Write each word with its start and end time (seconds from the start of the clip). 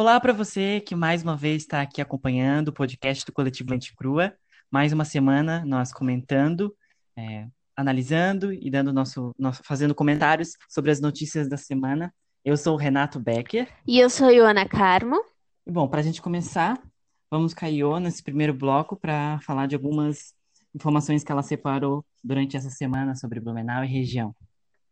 Olá 0.00 0.20
para 0.20 0.32
você 0.32 0.80
que 0.80 0.94
mais 0.94 1.24
uma 1.24 1.36
vez 1.36 1.62
está 1.62 1.82
aqui 1.82 2.00
acompanhando 2.00 2.68
o 2.68 2.72
podcast 2.72 3.26
do 3.26 3.32
Coletivo 3.32 3.72
Lente 3.72 3.96
Crua. 3.96 4.32
Mais 4.70 4.92
uma 4.92 5.04
semana 5.04 5.64
nós 5.66 5.92
comentando, 5.92 6.72
é, 7.16 7.48
analisando 7.76 8.52
e 8.52 8.70
dando 8.70 8.92
nosso, 8.92 9.34
nosso, 9.36 9.60
fazendo 9.64 9.96
comentários 9.96 10.52
sobre 10.68 10.92
as 10.92 11.00
notícias 11.00 11.48
da 11.48 11.56
semana. 11.56 12.14
Eu 12.44 12.56
sou 12.56 12.74
o 12.74 12.76
Renato 12.76 13.18
Becker. 13.18 13.68
E 13.84 13.98
eu 13.98 14.08
sou 14.08 14.28
a 14.28 14.30
Ioana 14.30 14.68
Carmo. 14.68 15.20
E, 15.66 15.72
bom, 15.72 15.88
para 15.88 15.98
a 15.98 16.04
gente 16.04 16.22
começar, 16.22 16.80
vamos 17.28 17.52
com 17.52 17.64
a 17.64 17.68
Io 17.68 17.98
nesse 17.98 18.22
primeiro 18.22 18.54
bloco 18.54 18.94
para 18.94 19.40
falar 19.40 19.66
de 19.66 19.74
algumas 19.74 20.32
informações 20.72 21.24
que 21.24 21.32
ela 21.32 21.42
separou 21.42 22.06
durante 22.22 22.56
essa 22.56 22.70
semana 22.70 23.16
sobre 23.16 23.40
Blumenau 23.40 23.82
e 23.82 23.88
região. 23.88 24.32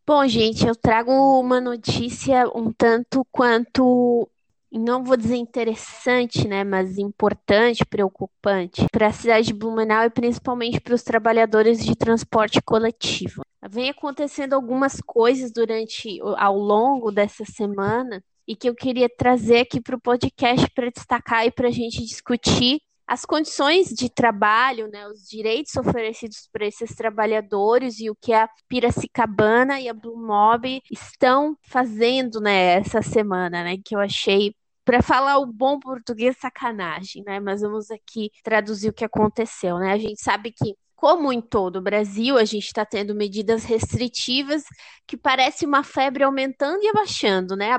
Bom, 0.04 0.26
gente, 0.26 0.66
eu 0.66 0.74
trago 0.74 1.12
uma 1.40 1.60
notícia 1.60 2.48
um 2.52 2.72
tanto 2.72 3.24
quanto 3.30 4.28
não 4.76 5.04
vou 5.04 5.16
dizer 5.16 5.36
interessante, 5.36 6.46
né, 6.46 6.64
mas 6.64 6.98
importante, 6.98 7.84
preocupante 7.84 8.86
para 8.90 9.08
a 9.08 9.12
cidade 9.12 9.48
de 9.48 9.54
Blumenau 9.54 10.04
e 10.04 10.10
principalmente 10.10 10.80
para 10.80 10.94
os 10.94 11.02
trabalhadores 11.02 11.84
de 11.84 11.94
transporte 11.94 12.60
coletivo. 12.62 13.42
Vem 13.68 13.90
acontecendo 13.90 14.52
algumas 14.54 15.00
coisas 15.00 15.50
durante 15.52 16.20
ao 16.36 16.58
longo 16.58 17.10
dessa 17.10 17.44
semana 17.44 18.22
e 18.46 18.54
que 18.54 18.68
eu 18.68 18.74
queria 18.74 19.08
trazer 19.08 19.60
aqui 19.60 19.80
para 19.80 19.96
o 19.96 20.00
podcast 20.00 20.68
para 20.74 20.90
destacar 20.90 21.46
e 21.46 21.50
para 21.50 21.68
a 21.68 21.72
gente 21.72 22.04
discutir 22.04 22.80
as 23.06 23.24
condições 23.24 23.88
de 23.88 24.10
trabalho, 24.10 24.88
né, 24.88 25.06
os 25.08 25.28
direitos 25.28 25.76
oferecidos 25.76 26.48
para 26.52 26.66
esses 26.66 26.94
trabalhadores 26.94 28.00
e 28.00 28.10
o 28.10 28.16
que 28.16 28.32
a 28.32 28.48
Piracicabana 28.68 29.80
e 29.80 29.88
a 29.88 29.94
Blue 29.94 30.16
Mob 30.16 30.82
estão 30.90 31.56
fazendo, 31.62 32.40
né, 32.40 32.78
essa 32.78 33.02
semana, 33.02 33.62
né, 33.62 33.76
que 33.84 33.94
eu 33.94 34.00
achei 34.00 34.52
para 34.86 35.02
falar 35.02 35.38
o 35.38 35.46
bom 35.46 35.80
português 35.80 36.38
sacanagem, 36.38 37.24
né? 37.26 37.40
Mas 37.40 37.60
vamos 37.60 37.90
aqui 37.90 38.30
traduzir 38.44 38.88
o 38.90 38.94
que 38.94 39.04
aconteceu, 39.04 39.78
né? 39.78 39.92
A 39.92 39.98
gente 39.98 40.22
sabe 40.22 40.52
que 40.52 40.76
como 40.96 41.30
em 41.32 41.42
todo 41.42 41.76
o 41.76 41.82
Brasil, 41.82 42.38
a 42.38 42.44
gente 42.44 42.66
está 42.66 42.84
tendo 42.84 43.14
medidas 43.14 43.64
restritivas 43.64 44.64
que 45.06 45.16
parece 45.16 45.66
uma 45.66 45.84
febre 45.84 46.24
aumentando 46.24 46.82
e 46.82 46.88
abaixando, 46.88 47.54
né? 47.54 47.70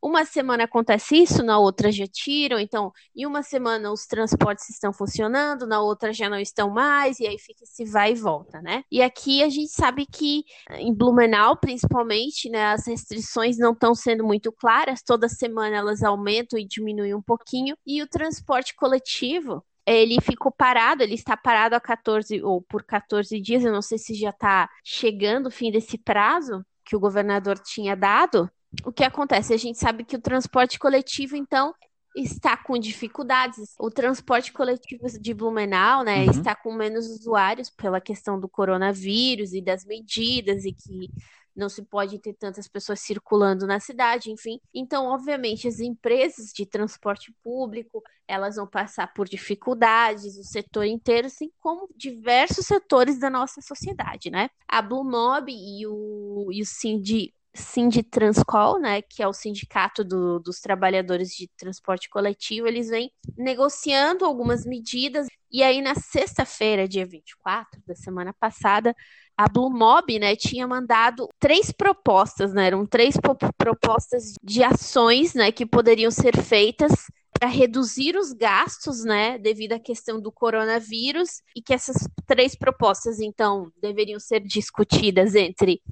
Uma 0.00 0.24
semana 0.24 0.64
acontece 0.64 1.16
isso, 1.16 1.42
na 1.42 1.58
outra 1.58 1.90
já 1.90 2.06
tiram, 2.06 2.58
então, 2.58 2.92
em 3.14 3.26
uma 3.26 3.42
semana 3.42 3.90
os 3.92 4.06
transportes 4.06 4.70
estão 4.70 4.92
funcionando, 4.92 5.66
na 5.66 5.80
outra 5.82 6.12
já 6.12 6.30
não 6.30 6.38
estão 6.38 6.70
mais, 6.70 7.18
e 7.20 7.26
aí 7.26 7.38
fica 7.38 7.64
esse 7.64 7.84
vai 7.84 8.12
e 8.12 8.14
volta, 8.14 8.62
né? 8.62 8.84
E 8.90 9.02
aqui 9.02 9.42
a 9.42 9.48
gente 9.48 9.72
sabe 9.72 10.06
que 10.06 10.44
em 10.70 10.94
Blumenau, 10.94 11.56
principalmente, 11.56 12.48
né, 12.48 12.66
as 12.66 12.86
restrições 12.86 13.58
não 13.58 13.72
estão 13.72 13.94
sendo 13.94 14.24
muito 14.24 14.52
claras, 14.52 15.02
toda 15.02 15.28
semana 15.28 15.76
elas 15.76 16.02
aumentam 16.02 16.58
e 16.58 16.66
diminuem 16.66 17.14
um 17.14 17.22
pouquinho, 17.22 17.76
e 17.86 18.00
o 18.02 18.08
transporte 18.08 18.74
coletivo 18.76 19.62
ele 19.86 20.20
ficou 20.20 20.50
parado, 20.50 21.02
ele 21.02 21.14
está 21.14 21.36
parado 21.36 21.74
há 21.74 21.80
14 21.80 22.42
ou 22.42 22.62
por 22.62 22.82
14 22.84 23.40
dias, 23.40 23.64
eu 23.64 23.72
não 23.72 23.82
sei 23.82 23.98
se 23.98 24.14
já 24.14 24.30
está 24.30 24.68
chegando 24.82 25.46
o 25.46 25.50
fim 25.50 25.70
desse 25.70 25.98
prazo 25.98 26.64
que 26.84 26.96
o 26.96 27.00
governador 27.00 27.58
tinha 27.58 27.96
dado. 27.96 28.50
O 28.84 28.92
que 28.92 29.04
acontece? 29.04 29.54
A 29.54 29.56
gente 29.56 29.78
sabe 29.78 30.04
que 30.04 30.16
o 30.16 30.20
transporte 30.20 30.78
coletivo, 30.78 31.36
então, 31.36 31.74
está 32.14 32.56
com 32.56 32.78
dificuldades. 32.78 33.74
O 33.78 33.90
transporte 33.90 34.52
coletivo 34.52 35.06
de 35.20 35.34
Blumenau, 35.34 36.04
né, 36.04 36.24
uhum. 36.24 36.30
está 36.30 36.54
com 36.54 36.72
menos 36.72 37.06
usuários 37.06 37.70
pela 37.70 38.00
questão 38.00 38.38
do 38.38 38.48
coronavírus 38.48 39.52
e 39.52 39.60
das 39.60 39.84
medidas 39.84 40.64
e 40.64 40.72
que 40.72 41.10
não 41.54 41.68
se 41.68 41.82
pode 41.82 42.18
ter 42.18 42.34
tantas 42.34 42.66
pessoas 42.68 43.00
circulando 43.00 43.66
na 43.66 43.78
cidade, 43.80 44.30
enfim. 44.30 44.60
Então, 44.74 45.06
obviamente, 45.06 45.68
as 45.68 45.80
empresas 45.80 46.52
de 46.52 46.66
transporte 46.66 47.32
público, 47.42 48.02
elas 48.26 48.56
vão 48.56 48.66
passar 48.66 49.12
por 49.14 49.28
dificuldades, 49.28 50.36
o 50.36 50.44
setor 50.44 50.84
inteiro, 50.84 51.26
assim 51.26 51.50
como 51.60 51.88
diversos 51.96 52.66
setores 52.66 53.18
da 53.18 53.30
nossa 53.30 53.60
sociedade, 53.60 54.30
né? 54.30 54.48
A 54.68 54.82
Blue 54.82 55.04
Mob 55.04 55.52
e 55.52 55.86
o, 55.86 56.48
e 56.52 56.62
o 56.62 56.66
Cindy 56.66 57.32
Sindtranscol, 57.54 58.80
né, 58.80 59.00
que 59.00 59.22
é 59.22 59.28
o 59.28 59.32
sindicato 59.32 60.02
do, 60.02 60.40
dos 60.40 60.60
trabalhadores 60.60 61.30
de 61.30 61.48
transporte 61.56 62.08
coletivo, 62.10 62.66
eles 62.66 62.88
vêm 62.88 63.12
negociando 63.36 64.24
algumas 64.24 64.66
medidas. 64.66 65.28
E 65.50 65.62
aí, 65.62 65.80
na 65.80 65.94
sexta-feira, 65.94 66.88
dia 66.88 67.06
24 67.06 67.80
da 67.86 67.94
semana 67.94 68.32
passada, 68.32 68.94
a 69.36 69.48
Blue 69.48 69.70
Mob, 69.70 70.18
né, 70.18 70.36
tinha 70.36 70.66
mandado 70.66 71.28
três 71.40 71.72
propostas, 71.72 72.52
né, 72.52 72.68
eram 72.68 72.86
três 72.86 73.16
propostas 73.56 74.34
de 74.42 74.62
ações, 74.62 75.34
né, 75.34 75.50
que 75.50 75.66
poderiam 75.66 76.10
ser 76.10 76.36
feitas 76.40 76.92
para 77.32 77.48
reduzir 77.48 78.16
os 78.16 78.32
gastos, 78.32 79.04
né, 79.04 79.36
devido 79.38 79.72
à 79.72 79.78
questão 79.78 80.20
do 80.20 80.30
coronavírus, 80.30 81.42
e 81.56 81.60
que 81.60 81.74
essas 81.74 82.08
três 82.26 82.54
propostas, 82.56 83.18
então, 83.18 83.70
deveriam 83.82 84.20
ser 84.20 84.40
discutidas 84.40 85.34
entre 85.34 85.82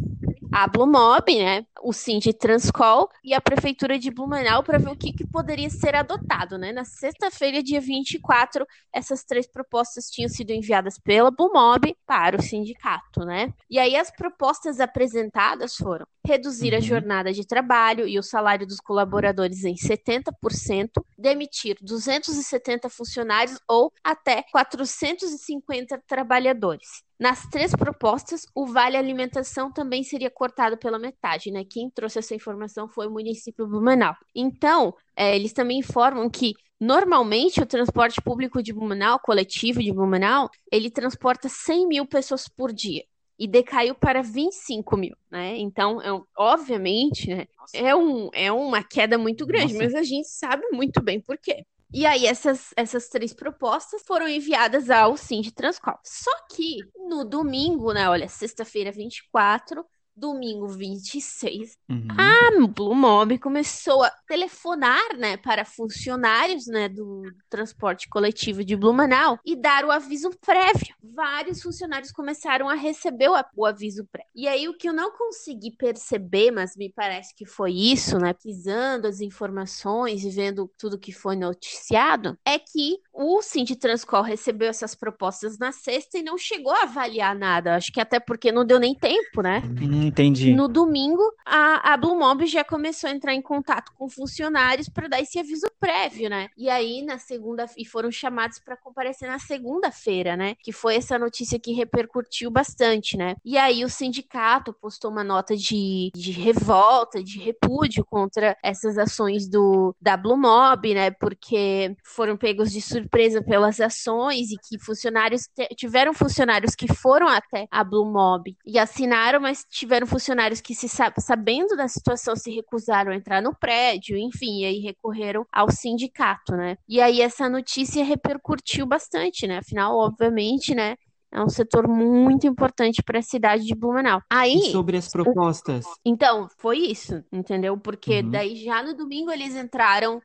a 0.52 0.66
Blumob, 0.68 1.36
né, 1.36 1.64
o 1.82 1.92
Cindy 1.92 2.32
Transcol 2.32 3.08
e 3.24 3.34
a 3.34 3.40
Prefeitura 3.40 3.98
de 3.98 4.10
Blumenau 4.10 4.62
para 4.62 4.78
ver 4.78 4.90
o 4.90 4.96
que, 4.96 5.12
que, 5.12 5.26
poderia 5.26 5.68
ser 5.68 5.94
adotado. 5.94 6.56
Né? 6.56 6.72
Na 6.72 6.84
sexta-feira, 6.84 7.62
dia 7.62 7.80
24, 7.80 8.66
essas 8.92 9.24
três 9.24 9.46
propostas 9.46 10.10
tinham 10.10 10.28
sido 10.28 10.50
enviadas 10.50 10.98
pela 10.98 11.30
Blumob 11.30 11.96
para 12.06 12.36
o 12.36 12.42
sindicato. 12.42 13.24
Né? 13.24 13.52
E 13.68 13.78
aí 13.78 13.96
as 13.96 14.10
propostas 14.10 14.80
apresentadas 14.80 15.74
foram 15.76 16.06
reduzir 16.24 16.72
uhum. 16.72 16.78
a 16.78 16.80
jornada 16.80 17.32
de 17.32 17.46
trabalho 17.46 18.06
e 18.06 18.18
o 18.18 18.22
salário 18.22 18.66
dos 18.66 18.78
colaboradores 18.78 19.64
em 19.64 19.74
70%, 19.74 21.04
demitir 21.18 21.76
270 21.80 22.88
funcionários 22.88 23.58
ou 23.68 23.92
até 24.04 24.44
450 24.52 26.02
trabalhadores. 26.06 27.02
Nas 27.22 27.46
três 27.46 27.70
propostas, 27.70 28.46
o 28.52 28.66
vale 28.66 28.96
alimentação 28.96 29.70
também 29.70 30.02
seria 30.02 30.28
cortado 30.28 30.76
pela 30.76 30.98
metade, 30.98 31.52
né? 31.52 31.64
Quem 31.72 31.90
trouxe 31.90 32.18
essa 32.18 32.34
informação 32.34 32.88
foi 32.88 33.06
o 33.06 33.10
município 33.10 33.66
Blumenau. 33.66 34.14
Então, 34.34 34.94
é, 35.16 35.34
eles 35.34 35.52
também 35.52 35.78
informam 35.78 36.28
que 36.28 36.54
Normalmente, 36.82 37.60
o 37.62 37.66
transporte 37.66 38.20
público 38.20 38.60
de 38.60 38.72
Blumenau, 38.72 39.16
coletivo 39.20 39.80
de 39.80 39.92
Blumenau, 39.92 40.50
ele 40.68 40.90
transporta 40.90 41.48
100 41.48 41.86
mil 41.86 42.04
pessoas 42.04 42.48
por 42.48 42.72
dia 42.72 43.04
e 43.38 43.46
decaiu 43.46 43.94
para 43.94 44.20
25 44.20 44.96
mil, 44.96 45.16
né? 45.30 45.56
Então, 45.58 46.02
é, 46.02 46.08
obviamente, 46.36 47.28
né, 47.28 47.46
é, 47.72 47.94
um, 47.94 48.30
é 48.32 48.50
uma 48.50 48.82
queda 48.82 49.16
muito 49.16 49.46
grande, 49.46 49.74
Nossa. 49.74 49.84
mas 49.84 49.94
a 49.94 50.02
gente 50.02 50.26
sabe 50.26 50.66
muito 50.72 51.00
bem 51.00 51.20
por 51.20 51.38
quê. 51.38 51.64
E 51.94 52.04
aí, 52.04 52.26
essas, 52.26 52.70
essas 52.76 53.08
três 53.08 53.32
propostas 53.32 54.02
foram 54.04 54.26
enviadas 54.26 54.90
ao 54.90 55.16
Sim 55.16 55.40
de 55.40 55.52
Transcol. 55.52 55.98
Só 56.02 56.32
que 56.50 56.78
no 57.08 57.24
domingo, 57.24 57.92
né? 57.92 58.08
Olha, 58.08 58.28
sexta-feira 58.28 58.90
24, 58.90 59.84
domingo 60.16 60.68
26, 60.68 61.76
uhum. 61.88 62.08
a 62.18 62.68
Blue 62.68 62.94
Mob 62.94 63.38
começou 63.38 64.02
a 64.02 64.10
telefonar, 64.26 65.16
né, 65.16 65.36
para 65.36 65.64
funcionários, 65.64 66.66
né, 66.66 66.88
do 66.88 67.22
transporte 67.48 68.08
coletivo 68.08 68.64
de 68.64 68.76
Blumenau 68.76 69.38
e 69.44 69.56
dar 69.56 69.84
o 69.84 69.90
aviso 69.90 70.30
prévio. 70.44 70.94
Vários 71.02 71.62
funcionários 71.62 72.12
começaram 72.12 72.68
a 72.68 72.74
receber 72.74 73.28
o, 73.28 73.34
o 73.56 73.66
aviso 73.66 74.06
prévio. 74.10 74.30
E 74.34 74.46
aí 74.48 74.68
o 74.68 74.76
que 74.76 74.88
eu 74.88 74.92
não 74.92 75.10
consegui 75.12 75.70
perceber, 75.70 76.50
mas 76.50 76.76
me 76.76 76.90
parece 76.90 77.34
que 77.34 77.46
foi 77.46 77.72
isso, 77.72 78.18
né, 78.18 78.32
pisando 78.32 79.06
as 79.06 79.20
informações 79.20 80.24
e 80.24 80.30
vendo 80.30 80.70
tudo 80.78 80.98
que 80.98 81.12
foi 81.12 81.36
noticiado, 81.36 82.38
é 82.44 82.58
que 82.58 82.98
o 83.12 83.40
Transcol 83.80 84.22
recebeu 84.22 84.68
essas 84.68 84.94
propostas 84.94 85.58
na 85.58 85.72
sexta 85.72 86.18
e 86.18 86.22
não 86.22 86.38
chegou 86.38 86.72
a 86.72 86.82
avaliar 86.82 87.34
nada. 87.34 87.76
Acho 87.76 87.92
que 87.92 88.00
até 88.00 88.18
porque 88.18 88.50
não 88.50 88.64
deu 88.64 88.78
nem 88.78 88.94
tempo, 88.94 89.42
né? 89.42 89.62
Uhum. 89.64 90.01
Entendi. 90.06 90.54
No 90.54 90.68
domingo, 90.68 91.22
a, 91.44 91.92
a 91.92 91.96
Blue 91.96 92.18
Mob 92.18 92.46
já 92.46 92.64
começou 92.64 93.08
a 93.08 93.12
entrar 93.12 93.34
em 93.34 93.42
contato 93.42 93.92
com 93.96 94.08
funcionários 94.08 94.88
para 94.88 95.08
dar 95.08 95.20
esse 95.20 95.38
aviso 95.38 95.66
prévio, 95.78 96.28
né? 96.28 96.48
E 96.56 96.68
aí, 96.68 97.02
na 97.02 97.18
segunda, 97.18 97.66
e 97.76 97.84
foram 97.84 98.10
chamados 98.10 98.58
para 98.58 98.76
comparecer 98.76 99.28
na 99.28 99.38
segunda-feira, 99.38 100.36
né? 100.36 100.56
Que 100.62 100.72
foi 100.72 100.96
essa 100.96 101.18
notícia 101.18 101.58
que 101.58 101.72
repercutiu 101.72 102.50
bastante, 102.50 103.16
né? 103.16 103.36
E 103.44 103.56
aí, 103.56 103.84
o 103.84 103.88
sindicato 103.88 104.72
postou 104.72 105.10
uma 105.10 105.24
nota 105.24 105.56
de, 105.56 106.10
de 106.14 106.32
revolta, 106.32 107.22
de 107.22 107.38
repúdio 107.38 108.04
contra 108.04 108.56
essas 108.62 108.98
ações 108.98 109.48
do 109.48 109.94
da 110.00 110.16
Blue 110.16 110.36
Mob, 110.36 110.94
né? 110.94 111.10
Porque 111.10 111.94
foram 112.04 112.36
pegos 112.36 112.72
de 112.72 112.80
surpresa 112.80 113.42
pelas 113.42 113.80
ações 113.80 114.50
e 114.50 114.56
que 114.56 114.78
funcionários 114.78 115.48
tiveram 115.76 116.12
funcionários 116.12 116.74
que 116.74 116.92
foram 116.92 117.28
até 117.28 117.66
a 117.70 117.84
Blue 117.84 118.10
Mob 118.10 118.56
e 118.66 118.78
assinaram, 118.78 119.40
mas 119.40 119.64
tiveram 119.68 119.91
tiveram 119.92 120.06
funcionários 120.06 120.62
que, 120.62 120.74
se 120.74 120.88
sabendo 120.88 121.76
da 121.76 121.86
situação, 121.86 122.34
se 122.34 122.50
recusaram 122.50 123.12
a 123.12 123.14
entrar 123.14 123.42
no 123.42 123.54
prédio, 123.54 124.16
enfim, 124.16 124.60
e 124.60 124.64
aí 124.64 124.78
recorreram 124.78 125.46
ao 125.52 125.70
sindicato, 125.70 126.56
né? 126.56 126.78
E 126.88 126.98
aí 126.98 127.20
essa 127.20 127.46
notícia 127.46 128.02
repercutiu 128.02 128.86
bastante, 128.86 129.46
né? 129.46 129.58
Afinal, 129.58 129.94
obviamente, 129.98 130.74
né? 130.74 130.96
É 131.30 131.42
um 131.42 131.48
setor 131.48 131.86
muito 131.86 132.46
importante 132.46 133.02
para 133.02 133.18
a 133.18 133.22
cidade 133.22 133.64
de 133.64 133.74
Blumenau. 133.74 134.20
Aí, 134.30 134.54
e 134.54 134.72
sobre 134.72 134.96
as 134.96 135.08
propostas? 135.08 135.84
Então, 136.04 136.48
foi 136.58 136.78
isso, 136.78 137.22
entendeu? 137.30 137.76
Porque 137.76 138.20
uhum. 138.20 138.30
daí 138.30 138.56
já 138.56 138.82
no 138.82 138.94
domingo 138.94 139.30
eles 139.30 139.54
entraram 139.54 140.22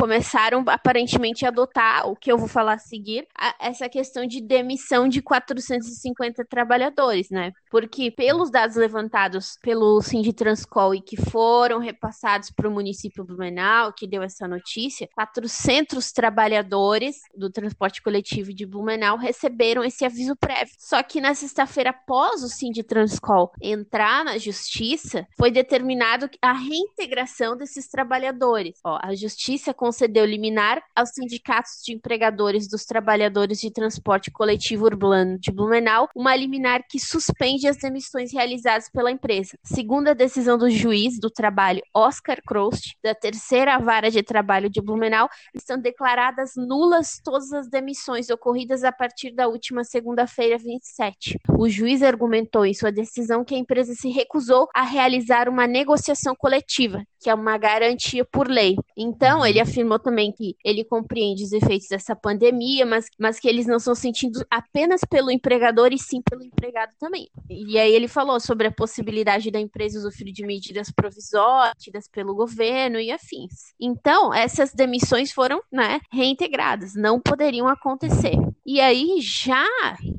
começaram 0.00 0.64
aparentemente 0.66 1.44
a 1.44 1.48
adotar 1.48 2.08
o 2.08 2.16
que 2.16 2.32
eu 2.32 2.38
vou 2.38 2.48
falar 2.48 2.72
a 2.74 2.78
seguir, 2.78 3.28
a, 3.36 3.54
essa 3.60 3.86
questão 3.86 4.26
de 4.26 4.40
demissão 4.40 5.06
de 5.06 5.20
450 5.20 6.42
trabalhadores, 6.46 7.28
né? 7.28 7.52
Porque 7.70 8.10
pelos 8.10 8.50
dados 8.50 8.76
levantados 8.76 9.58
pelo 9.60 10.00
Sinditranscol 10.00 10.94
e 10.94 11.02
que 11.02 11.18
foram 11.18 11.78
repassados 11.78 12.50
para 12.50 12.66
o 12.66 12.70
município 12.72 13.22
Blumenau, 13.22 13.92
que 13.92 14.06
deu 14.06 14.22
essa 14.22 14.48
notícia, 14.48 15.06
400 15.14 16.12
trabalhadores 16.12 17.16
do 17.36 17.50
transporte 17.50 18.00
coletivo 18.02 18.54
de 18.54 18.64
Blumenau 18.64 19.18
receberam 19.18 19.84
esse 19.84 20.06
aviso 20.06 20.34
prévio. 20.34 20.74
Só 20.78 21.02
que 21.02 21.20
na 21.20 21.34
sexta-feira, 21.34 21.90
após 21.90 22.42
o 22.42 22.48
Sinditranscol 22.48 23.52
entrar 23.60 24.24
na 24.24 24.38
justiça, 24.38 25.26
foi 25.36 25.50
determinado 25.50 26.30
a 26.40 26.52
reintegração 26.52 27.54
desses 27.54 27.86
trabalhadores. 27.86 28.78
Ó, 28.82 28.98
a 29.02 29.14
justiça 29.14 29.74
concedeu 29.90 30.24
liminar 30.24 30.80
aos 30.94 31.10
sindicatos 31.10 31.82
de 31.84 31.92
empregadores 31.92 32.68
dos 32.68 32.84
trabalhadores 32.84 33.58
de 33.58 33.72
transporte 33.72 34.30
coletivo 34.30 34.84
urbano 34.84 35.36
de 35.36 35.50
Blumenau, 35.50 36.08
uma 36.14 36.36
liminar 36.36 36.84
que 36.88 37.00
suspende 37.00 37.66
as 37.66 37.76
demissões 37.76 38.32
realizadas 38.32 38.88
pela 38.88 39.10
empresa. 39.10 39.58
Segundo 39.64 40.06
a 40.06 40.14
decisão 40.14 40.56
do 40.56 40.70
juiz 40.70 41.18
do 41.18 41.28
trabalho 41.28 41.82
Oscar 41.92 42.40
Krost, 42.46 42.96
da 43.02 43.16
terceira 43.16 43.78
vara 43.78 44.12
de 44.12 44.22
trabalho 44.22 44.70
de 44.70 44.80
Blumenau, 44.80 45.28
estão 45.52 45.76
declaradas 45.76 46.52
nulas 46.56 47.20
todas 47.24 47.52
as 47.52 47.68
demissões 47.68 48.30
ocorridas 48.30 48.84
a 48.84 48.92
partir 48.92 49.32
da 49.32 49.48
última 49.48 49.82
segunda-feira, 49.82 50.56
27. 50.56 51.36
O 51.58 51.68
juiz 51.68 52.00
argumentou 52.00 52.64
em 52.64 52.74
sua 52.74 52.92
decisão 52.92 53.44
que 53.44 53.56
a 53.56 53.58
empresa 53.58 53.92
se 53.94 54.08
recusou 54.08 54.68
a 54.72 54.82
realizar 54.82 55.48
uma 55.48 55.66
negociação 55.66 56.36
coletiva, 56.36 57.04
que 57.20 57.28
é 57.28 57.34
uma 57.34 57.58
garantia 57.58 58.24
por 58.24 58.48
lei. 58.48 58.76
Então, 58.96 59.44
ele 59.44 59.60
afirmou 59.60 59.98
também 59.98 60.32
que 60.32 60.56
ele 60.64 60.84
compreende 60.84 61.44
os 61.44 61.52
efeitos 61.52 61.88
dessa 61.88 62.16
pandemia, 62.16 62.86
mas, 62.86 63.06
mas 63.18 63.38
que 63.38 63.48
eles 63.48 63.66
não 63.66 63.78
são 63.78 63.94
sentidos 63.94 64.42
apenas 64.50 65.02
pelo 65.08 65.30
empregador 65.30 65.92
e 65.92 65.98
sim 65.98 66.22
pelo 66.22 66.42
empregado 66.42 66.92
também. 66.98 67.28
E 67.48 67.78
aí 67.78 67.92
ele 67.92 68.08
falou 68.08 68.40
sobre 68.40 68.66
a 68.66 68.72
possibilidade 68.72 69.50
da 69.50 69.60
empresa 69.60 69.98
usufruir 69.98 70.32
de 70.32 70.44
medidas 70.44 70.90
provisórias 70.90 72.08
pelo 72.10 72.34
governo 72.34 72.98
e 72.98 73.10
afins. 73.10 73.74
Então, 73.78 74.32
essas 74.32 74.72
demissões 74.72 75.32
foram 75.32 75.62
né, 75.70 76.00
reintegradas, 76.12 76.94
não 76.94 77.20
poderiam 77.20 77.68
acontecer. 77.68 78.36
E 78.64 78.80
aí 78.80 79.20
já 79.20 79.66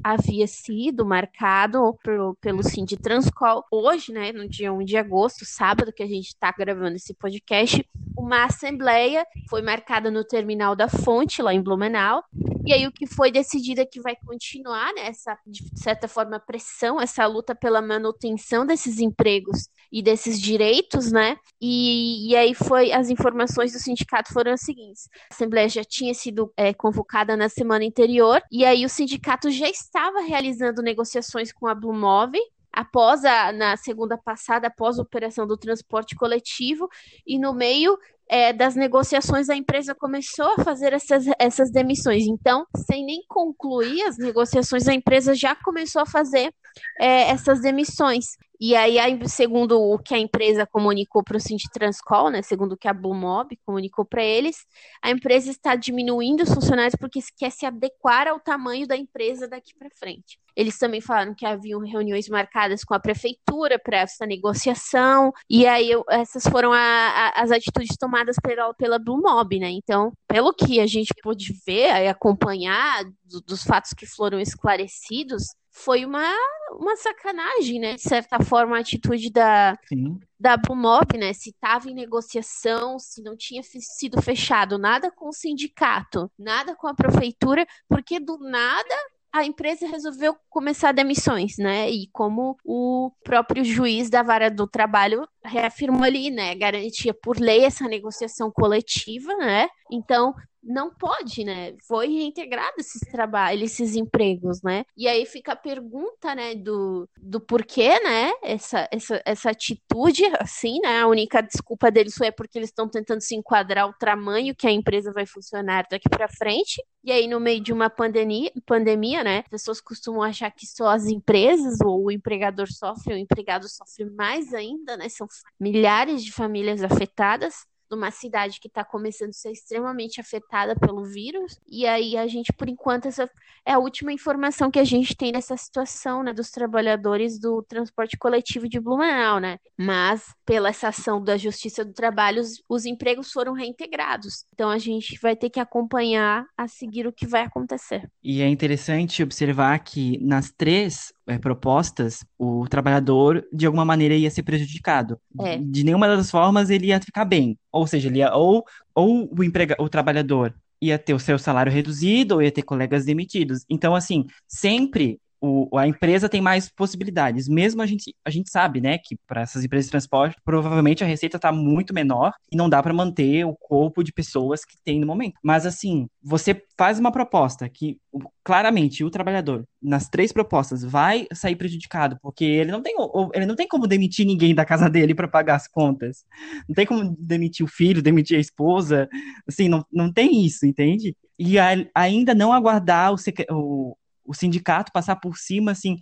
havia 0.04 0.48
sido 0.48 1.06
marcado 1.06 1.98
pelo, 2.04 2.36
pelo 2.36 2.62
Transcol 3.02 3.64
hoje, 3.72 4.12
né, 4.12 4.32
no 4.32 4.48
dia 4.48 4.74
1 4.74 4.84
de 4.84 4.98
agosto, 4.98 5.46
sábado, 5.46 5.94
que 5.94 6.04
a 6.04 6.08
gente 6.08 6.28
está 6.28 6.52
gravando 6.52 6.91
esse 6.96 7.14
podcast, 7.14 7.86
uma 8.18 8.46
assembleia 8.46 9.26
foi 9.50 9.62
marcada 9.62 10.12
no 10.12 10.24
terminal 10.24 10.76
da 10.76 10.88
Fonte, 10.88 11.42
lá 11.42 11.54
em 11.54 11.62
Blumenau. 11.62 12.24
E 12.66 12.74
aí 12.74 12.86
o 12.86 12.92
que 12.92 13.08
foi 13.08 13.32
decidido 13.32 13.82
é 13.82 13.86
que 13.86 14.00
vai 14.00 14.16
continuar 14.16 14.94
né, 14.94 15.08
essa, 15.08 15.38
de 15.48 15.64
certa 15.76 16.08
forma, 16.08 16.40
pressão, 16.40 17.02
essa 17.02 17.26
luta 17.26 17.56
pela 17.56 17.82
manutenção 17.82 18.66
desses 18.66 19.00
empregos 19.00 19.68
e 19.92 20.02
desses 20.02 20.40
direitos, 20.40 21.12
né? 21.12 21.36
E, 21.60 22.30
e 22.30 22.36
aí 22.36 22.54
foi 22.54 22.92
as 22.92 23.10
informações 23.10 23.74
do 23.74 23.80
sindicato 23.80 24.32
foram 24.32 24.54
as 24.54 24.62
seguintes: 24.62 25.10
a 25.30 25.34
assembleia 25.34 25.68
já 25.68 25.84
tinha 25.84 26.14
sido 26.14 26.54
é, 26.56 26.74
convocada 26.74 27.36
na 27.36 27.50
semana 27.50 27.86
anterior 27.86 28.42
e 28.52 28.64
aí 28.64 28.86
o 28.86 28.90
sindicato 28.90 29.50
já 29.50 29.68
estava 29.68 30.22
realizando 30.22 30.82
negociações 30.82 31.52
com 31.52 31.68
a 31.68 31.76
Blumov 31.76 32.34
após 32.72 33.26
a 33.26 33.52
na 33.52 33.76
segunda 33.78 34.18
passada, 34.18 34.68
após 34.68 34.98
a 34.98 35.02
operação 35.02 35.46
do 35.46 35.58
transporte 35.58 36.16
coletivo, 36.16 36.88
e 37.26 37.38
no 37.38 37.54
meio 37.54 37.98
é, 38.30 38.54
das 38.54 38.76
negociações 38.76 39.50
a 39.50 39.56
empresa 39.56 39.94
começou 39.94 40.54
a 40.54 40.64
fazer 40.64 40.94
essas, 40.94 41.26
essas 41.38 41.70
demissões. 41.70 42.24
Então, 42.24 42.66
sem 42.88 43.06
nem 43.06 43.24
concluir 43.28 44.04
as 44.04 44.18
negociações, 44.18 44.88
a 44.88 44.94
empresa 44.94 45.36
já 45.36 45.54
começou 45.56 46.02
a 46.02 46.06
fazer 46.06 46.54
é, 47.00 47.30
essas 47.30 47.62
demissões. 47.62 48.38
E 48.64 48.76
aí, 48.76 49.00
segundo 49.28 49.82
o 49.82 49.98
que 49.98 50.14
a 50.14 50.20
empresa 50.20 50.68
comunicou 50.68 51.24
para 51.24 51.36
o 51.36 51.40
Sinditranscol, 51.40 52.30
né, 52.30 52.44
segundo 52.44 52.74
o 52.74 52.78
que 52.78 52.88
a 52.88 52.94
Blumob 52.94 53.58
comunicou 53.66 54.06
para 54.06 54.24
eles, 54.24 54.68
a 55.02 55.10
empresa 55.10 55.50
está 55.50 55.76
diminuindo 55.76 56.44
os 56.44 56.54
funcionários 56.54 56.94
porque 56.96 57.20
quer 57.36 57.50
se 57.52 57.66
adequar 57.66 58.28
ao 58.28 58.40
tamanho 58.40 58.88
da 58.88 58.96
empresa 58.96 59.48
daqui 59.48 59.74
para 59.74 59.90
frente. 59.90 60.40
Eles 60.56 60.78
também 60.78 61.02
falaram 61.02 61.34
que 61.34 61.44
haviam 61.44 61.80
reuniões 61.80 62.30
marcadas 62.30 62.84
com 62.84 62.94
a 62.94 63.00
prefeitura 63.00 63.80
para 63.80 63.98
essa 63.98 64.28
negociação, 64.28 65.32
e 65.50 65.66
aí 65.66 65.90
essas 66.10 66.44
foram 66.44 66.72
a, 66.72 66.78
a, 66.78 67.42
as 67.42 67.50
atitudes 67.50 67.98
tomadas 67.98 68.36
pela, 68.44 68.72
pela 68.76 69.00
Blumob, 69.00 69.58
né? 69.58 69.72
Então, 69.72 70.12
pelo 70.28 70.54
que 70.54 70.80
a 70.80 70.86
gente 70.86 71.16
pôde 71.24 71.52
ver 71.66 72.04
e 72.04 72.08
acompanhar 72.08 73.06
do, 73.24 73.42
dos 73.42 73.64
fatos 73.64 73.92
que 73.94 74.06
foram 74.06 74.40
esclarecidos, 74.40 75.46
foi 75.72 76.06
uma, 76.06 76.32
uma 76.72 76.96
sacanagem, 76.98 77.80
né? 77.80 77.96
De 77.96 78.02
certa 78.02 78.40
forma, 78.44 78.78
a 78.78 78.82
atitude 78.82 79.32
da, 79.32 79.78
Sim. 79.88 80.20
da 80.40 80.58
Bumop, 80.58 81.18
né? 81.18 81.34
Se 81.34 81.50
estava 81.50 81.90
em 81.90 81.94
negociação, 81.94 83.00
se 83.00 83.24
não 83.24 83.36
tinha 83.36 83.64
sido 83.64 84.22
fechado 84.22 84.78
nada 84.78 85.10
com 85.10 85.30
o 85.30 85.34
sindicato, 85.34 86.30
nada 86.38 86.76
com 86.76 86.88
a 86.88 86.94
prefeitura, 86.94 87.66
porque 87.88 88.20
do 88.20 88.38
nada 88.38 88.96
a 89.34 89.46
empresa 89.46 89.88
resolveu 89.88 90.36
começar 90.50 90.92
demissões, 90.92 91.58
né? 91.58 91.90
E 91.90 92.10
como 92.12 92.58
o 92.66 93.12
próprio 93.24 93.64
juiz 93.64 94.10
da 94.10 94.22
vara 94.22 94.52
do 94.52 94.68
trabalho 94.68 95.26
reafirmou 95.44 96.04
ali, 96.04 96.30
né? 96.30 96.54
Garantia 96.54 97.14
por 97.14 97.40
lei 97.40 97.64
essa 97.64 97.88
negociação 97.88 98.52
coletiva, 98.52 99.34
né? 99.38 99.70
Então, 99.90 100.34
não 100.64 100.94
pode, 100.94 101.44
né? 101.44 101.74
Foi 101.88 102.08
reintegrado 102.08 102.76
esses 102.78 103.02
trabalhos, 103.02 103.72
esses 103.72 103.96
empregos, 103.96 104.62
né? 104.62 104.84
E 104.96 105.08
aí 105.08 105.26
fica 105.26 105.54
a 105.54 105.56
pergunta, 105.56 106.36
né, 106.36 106.56
do, 106.56 107.10
do 107.20 107.40
porquê, 107.40 108.00
né? 108.00 108.32
Essa, 108.44 108.88
essa, 108.92 109.22
essa 109.26 109.50
atitude, 109.50 110.24
assim, 110.40 110.80
né? 110.82 111.02
A 111.02 111.08
única 111.08 111.42
desculpa 111.42 111.90
deles 111.92 112.16
foi 112.16 112.32
porque 112.32 112.60
eles 112.60 112.70
estão 112.70 112.88
tentando 112.88 113.22
se 113.22 113.36
enquadrar 113.36 113.88
o 113.88 113.94
tamanho 113.94 114.56
que 114.56 114.68
a 114.68 114.72
empresa 114.72 115.12
vai 115.12 115.26
funcionar 115.26 115.88
daqui 115.90 116.10
para 116.10 116.28
frente. 116.28 116.84
E 117.04 117.12
aí, 117.12 117.28
no 117.28 117.40
meio 117.40 117.62
de 117.62 117.74
uma 117.74 117.90
pandemia, 117.90 118.52
pandemia, 118.66 119.24
né? 119.24 119.44
Pessoas 119.50 119.82
costumam 119.82 120.22
achar 120.22 120.52
que 120.52 120.68
só 120.68 120.90
as 120.90 121.08
empresas 121.08 121.80
ou 121.84 122.06
o 122.06 122.12
empregador 122.12 122.72
sofre, 122.72 123.14
o 123.14 123.18
empregado 123.18 123.68
sofre 123.68 124.06
mais 124.12 124.54
ainda, 124.54 124.96
né? 124.98 125.10
São 125.10 125.28
milhares 125.60 126.24
de 126.24 126.32
famílias 126.32 126.84
afetadas 126.84 127.66
numa 127.92 128.10
cidade 128.10 128.60
que 128.60 128.68
está 128.68 128.84
começando 128.84 129.30
a 129.30 129.34
ser 129.34 129.52
extremamente 129.52 130.20
afetada 130.20 130.76
pelo 130.76 131.04
vírus. 131.04 131.60
E 131.68 131.86
aí 131.86 132.18
a 132.18 132.26
gente, 132.28 132.54
por 132.54 132.70
enquanto, 132.70 133.08
essa 133.08 133.30
é 133.66 133.74
a 133.74 133.80
última 133.80 134.12
informação 134.12 134.72
que 134.72 134.80
a 134.80 134.84
gente 134.84 135.16
tem 135.16 135.32
nessa 135.32 135.56
situação, 135.58 136.24
né, 136.24 136.34
dos 136.34 136.50
trabalhadores 136.50 137.40
do 137.40 137.62
transporte 137.62 138.18
coletivo 138.18 138.68
de 138.68 138.80
Blumenau, 138.80 139.40
né? 139.40 139.58
Mas 139.78 140.34
pela 140.46 140.70
essa 140.70 140.88
ação 140.88 141.24
da 141.24 141.38
Justiça 141.38 141.84
do 141.84 141.94
Trabalho, 141.94 142.42
os, 142.42 142.64
os 142.68 142.86
empregos 142.86 143.32
foram 143.32 143.54
reintegrados. 143.54 144.46
Então 144.54 144.70
a 144.70 144.78
gente 144.78 145.20
vai 145.22 145.36
ter 145.36 145.50
que 145.50 145.60
acompanhar 145.60 146.46
a 146.58 146.68
seguir 146.68 147.06
o 147.06 147.14
que 147.14 147.28
vai 147.28 147.44
acontecer. 147.44 148.10
E 148.24 148.42
é 148.42 148.48
interessante 148.48 149.22
observar 149.22 149.78
que 149.80 150.18
nas 150.20 150.52
três 150.52 151.14
é, 151.28 151.38
propostas, 151.38 152.26
o 152.38 152.68
trabalhador 152.68 153.46
de 153.52 153.66
alguma 153.66 153.86
maneira 153.86 154.16
ia 154.16 154.30
ser 154.30 154.44
prejudicado. 154.44 155.20
É. 155.42 155.58
De 155.58 155.84
nenhuma 155.84 156.08
das 156.08 156.32
formas 156.32 156.70
ele 156.70 156.88
ia 156.88 157.00
ficar 157.02 157.26
bem. 157.26 157.58
Ou 157.72 157.86
seja, 157.88 158.08
ele 158.08 158.20
ia, 158.20 158.34
ou, 158.34 158.66
ou 158.94 159.30
o, 159.38 159.44
emprega, 159.44 159.76
o 159.80 159.90
trabalhador 159.90 160.54
ia 160.82 160.98
ter 160.98 161.14
o 161.14 161.20
seu 161.20 161.38
salário 161.38 161.72
reduzido 161.72 162.36
ou 162.36 162.42
ia 162.42 162.52
ter 162.52 162.64
colegas 162.64 163.06
demitidos. 163.06 163.64
Então, 163.70 163.96
assim, 163.96 164.26
sempre 164.48 165.20
o, 165.42 165.76
a 165.78 165.88
empresa 165.88 166.30
tem 166.30 166.40
mais 166.40 166.70
possibilidades. 166.70 167.50
Mesmo 167.50 167.82
a 167.82 167.86
gente, 167.88 168.16
a 168.24 168.30
gente 168.30 168.52
sabe, 168.52 168.80
né, 168.80 169.00
que 169.00 169.18
para 169.28 169.42
essas 169.42 169.66
empresas 169.66 169.88
de 169.88 169.92
transporte, 169.92 170.38
provavelmente 170.46 171.04
a 171.04 171.08
receita 171.08 171.38
está 171.38 171.52
muito 171.52 171.94
menor 171.94 172.32
e 172.52 172.56
não 172.56 172.70
dá 172.70 172.82
para 172.82 172.94
manter 172.94 173.44
o 173.46 173.56
corpo 173.56 174.04
de 174.04 174.14
pessoas 174.14 174.64
que 174.64 174.78
tem 174.86 175.00
no 175.00 175.08
momento. 175.08 175.34
Mas, 175.44 175.66
assim, 175.66 176.08
você 176.22 176.62
faz 176.78 177.00
uma 177.00 177.12
proposta 177.12 177.68
que 177.68 177.98
claramente 178.44 179.04
o 179.04 179.10
trabalhador, 179.10 179.66
nas 179.82 180.08
três 180.10 180.32
propostas, 180.32 180.84
vai 180.84 181.28
sair 181.34 181.56
prejudicado, 181.56 182.18
porque 182.22 182.46
ele 182.46 182.72
não 182.72 182.82
tem, 182.82 182.96
ele 183.34 183.46
não 183.46 183.56
tem 183.56 183.68
como 183.68 183.88
demitir 183.88 184.26
ninguém 184.26 184.54
da 184.54 184.66
casa 184.66 184.90
dele 184.90 185.16
para 185.16 185.28
pagar 185.28 185.56
as 185.56 185.68
contas. 185.68 186.24
Não 186.68 186.76
tem 186.76 186.86
como 186.86 187.16
demitir 187.18 187.66
o 187.66 187.70
filho, 187.70 188.02
demitir 188.02 188.38
a 188.38 188.42
esposa. 188.42 189.10
Assim, 189.48 189.68
não, 189.68 189.84
não 189.92 190.14
tem 190.14 190.46
isso, 190.46 190.66
entende? 190.66 191.16
E 191.38 191.58
a, 191.58 191.70
ainda 191.96 192.36
não 192.36 192.54
aguardar 192.54 193.12
o, 193.12 193.16
o 193.50 193.96
o 194.32 194.34
sindicato 194.34 194.92
passar 194.92 195.18
por 195.18 195.38
cima, 195.38 195.72
assim, 195.72 195.98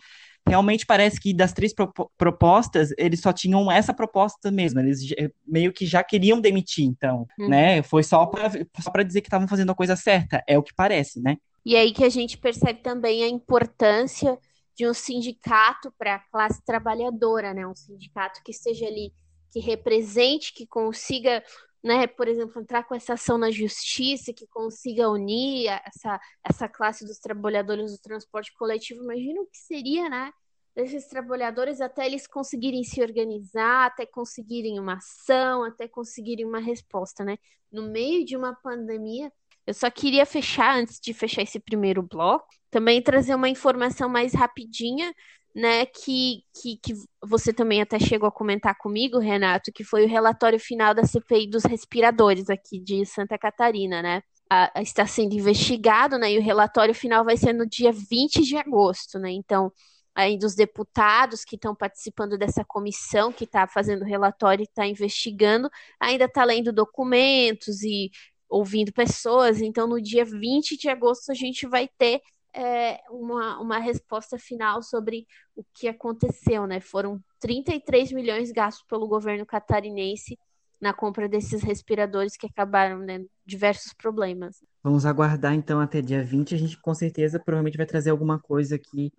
realmente 0.47 0.85
parece 0.85 1.19
que 1.19 1.33
das 1.33 1.53
três 1.53 1.73
pro 1.73 1.91
propostas, 2.17 2.91
eles 2.97 3.19
só 3.19 3.33
tinham 3.33 3.71
essa 3.71 3.93
proposta 3.93 4.51
mesmo, 4.51 4.79
eles 4.79 5.01
meio 5.45 5.73
que 5.73 5.85
já 5.85 6.03
queriam 6.03 6.39
demitir, 6.39 6.85
então, 6.85 7.27
uhum. 7.37 7.49
né? 7.49 7.83
Foi 7.83 8.03
só 8.03 8.25
para 8.25 9.03
dizer 9.03 9.21
que 9.21 9.27
estavam 9.27 9.47
fazendo 9.47 9.71
a 9.71 9.75
coisa 9.75 9.95
certa, 9.95 10.43
é 10.47 10.57
o 10.57 10.63
que 10.63 10.73
parece, 10.73 11.21
né? 11.21 11.37
E 11.65 11.75
aí 11.75 11.91
que 11.91 12.03
a 12.03 12.09
gente 12.09 12.37
percebe 12.37 12.81
também 12.81 13.23
a 13.23 13.27
importância 13.27 14.37
de 14.75 14.87
um 14.87 14.93
sindicato 14.93 15.93
para 15.97 16.15
a 16.15 16.19
classe 16.19 16.63
trabalhadora, 16.63 17.53
né? 17.53 17.67
Um 17.67 17.75
sindicato 17.75 18.41
que 18.43 18.51
esteja 18.51 18.85
ali, 18.85 19.11
que 19.51 19.59
represente, 19.59 20.53
que 20.53 20.65
consiga 20.65 21.43
né, 21.83 22.07
por 22.07 22.27
exemplo, 22.27 22.61
entrar 22.61 22.83
com 22.83 22.93
essa 22.93 23.13
ação 23.13 23.37
na 23.37 23.51
justiça 23.51 24.33
que 24.33 24.45
consiga 24.47 25.09
unir 25.09 25.67
essa, 25.85 26.19
essa 26.43 26.67
classe 26.67 27.05
dos 27.05 27.19
trabalhadores 27.19 27.91
do 27.91 27.97
transporte 27.99 28.53
coletivo, 28.53 29.03
imagina 29.03 29.41
o 29.41 29.45
que 29.47 29.57
seria, 29.57 30.09
né, 30.09 30.31
desses 30.75 31.07
trabalhadores 31.07 31.81
até 31.81 32.05
eles 32.05 32.27
conseguirem 32.27 32.83
se 32.83 33.01
organizar, 33.01 33.87
até 33.87 34.05
conseguirem 34.05 34.79
uma 34.79 34.95
ação, 34.95 35.63
até 35.63 35.87
conseguirem 35.87 36.45
uma 36.45 36.59
resposta, 36.59 37.23
né? 37.23 37.37
No 37.71 37.89
meio 37.89 38.25
de 38.25 38.37
uma 38.37 38.55
pandemia, 38.55 39.31
eu 39.67 39.73
só 39.73 39.89
queria 39.91 40.25
fechar, 40.25 40.77
antes 40.77 40.99
de 40.99 41.13
fechar 41.13 41.41
esse 41.41 41.59
primeiro 41.59 42.01
bloco, 42.01 42.47
também 42.71 43.01
trazer 43.01 43.35
uma 43.35 43.49
informação 43.49 44.07
mais 44.09 44.33
rapidinha 44.33 45.13
né, 45.55 45.85
que, 45.85 46.43
que, 46.61 46.77
que 46.77 46.93
você 47.23 47.51
também 47.51 47.81
até 47.81 47.99
chegou 47.99 48.27
a 48.27 48.31
comentar 48.31 48.77
comigo, 48.77 49.19
Renato, 49.19 49.71
que 49.71 49.83
foi 49.83 50.05
o 50.05 50.07
relatório 50.07 50.59
final 50.59 50.93
da 50.93 51.05
CPI 51.05 51.49
dos 51.49 51.63
respiradores 51.65 52.49
aqui 52.49 52.79
de 52.79 53.05
Santa 53.05 53.37
Catarina, 53.37 54.01
né? 54.01 54.21
A, 54.49 54.79
a, 54.79 54.81
está 54.81 55.05
sendo 55.05 55.33
investigado, 55.33 56.17
né? 56.17 56.31
E 56.33 56.39
o 56.39 56.41
relatório 56.41 56.93
final 56.93 57.25
vai 57.25 57.37
ser 57.37 57.53
no 57.53 57.67
dia 57.67 57.91
20 57.91 58.41
de 58.43 58.57
agosto, 58.57 59.19
né? 59.19 59.31
Então, 59.31 59.71
ainda 60.15 60.45
os 60.45 60.55
deputados 60.55 61.43
que 61.45 61.55
estão 61.55 61.75
participando 61.75 62.37
dessa 62.37 62.63
comissão 62.65 63.31
que 63.31 63.45
está 63.45 63.67
fazendo 63.67 64.03
relatório 64.03 64.63
e 64.63 64.65
está 64.65 64.85
investigando, 64.85 65.69
ainda 65.99 66.25
está 66.25 66.43
lendo 66.43 66.73
documentos 66.73 67.81
e 67.83 68.11
ouvindo 68.49 68.91
pessoas. 68.91 69.61
Então, 69.61 69.87
no 69.87 70.01
dia 70.01 70.25
20 70.25 70.77
de 70.77 70.89
agosto, 70.89 71.31
a 71.31 71.35
gente 71.35 71.67
vai 71.67 71.87
ter 71.97 72.21
é, 72.53 72.99
uma, 73.09 73.59
uma 73.59 73.79
resposta 73.79 74.37
final 74.37 74.81
sobre 74.81 75.25
o 75.55 75.63
que 75.73 75.87
aconteceu, 75.87 76.65
né? 76.65 76.79
Foram 76.79 77.21
33 77.39 78.11
milhões 78.11 78.51
gastos 78.51 78.85
pelo 78.87 79.07
governo 79.07 79.45
catarinense 79.45 80.37
na 80.79 80.93
compra 80.93 81.27
desses 81.27 81.61
respiradores 81.61 82.37
que 82.37 82.47
acabaram, 82.47 82.99
né, 82.99 83.25
diversos 83.45 83.93
problemas. 83.93 84.63
Vamos 84.81 85.05
aguardar 85.05 85.53
então 85.53 85.79
até 85.79 86.01
dia 86.01 86.23
20, 86.23 86.55
a 86.55 86.57
gente 86.57 86.81
com 86.81 86.93
certeza 86.93 87.39
provavelmente 87.39 87.77
vai 87.77 87.85
trazer 87.85 88.11
alguma 88.11 88.39
coisa 88.39 88.75
aqui 88.75 89.11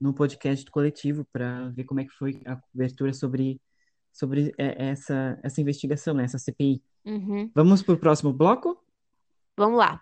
no 0.00 0.14
podcast 0.14 0.64
do 0.64 0.70
coletivo 0.70 1.26
para 1.32 1.68
ver 1.70 1.84
como 1.84 2.00
é 2.00 2.04
que 2.04 2.12
foi 2.12 2.40
a 2.46 2.56
cobertura 2.56 3.12
sobre, 3.12 3.60
sobre 4.12 4.54
é, 4.56 4.90
essa, 4.90 5.38
essa 5.42 5.60
investigação, 5.60 6.14
né, 6.14 6.24
essa 6.24 6.38
CPI. 6.38 6.80
Uhum. 7.04 7.50
Vamos 7.54 7.82
para 7.82 7.94
o 7.94 7.98
próximo 7.98 8.32
bloco? 8.32 8.78
Vamos 9.56 9.78
lá. 9.78 10.00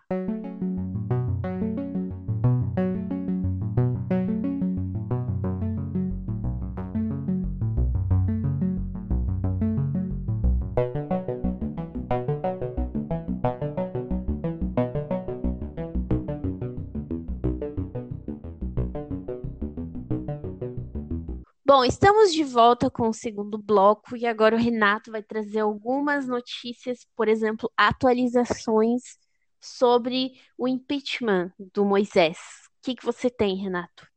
Bom, 21.78 21.85
estamos 21.85 22.32
de 22.32 22.42
volta 22.42 22.90
com 22.90 23.08
o 23.08 23.14
segundo 23.14 23.56
bloco 23.56 24.16
e 24.16 24.26
agora 24.26 24.56
o 24.56 24.58
Renato 24.58 25.12
vai 25.12 25.23
trazer 25.23 25.61
algumas 25.61 26.26
notícias, 26.26 27.06
por 27.14 27.28
exemplo, 27.28 27.70
atualizações 27.76 29.16
sobre 29.61 30.32
o 30.58 30.66
impeachment 30.66 31.52
do 31.73 31.85
Moisés. 31.85 32.37
O 32.37 32.82
que 32.82 32.97
que 32.97 33.04
você 33.04 33.30
tem, 33.30 33.54
Renato? 33.54 34.08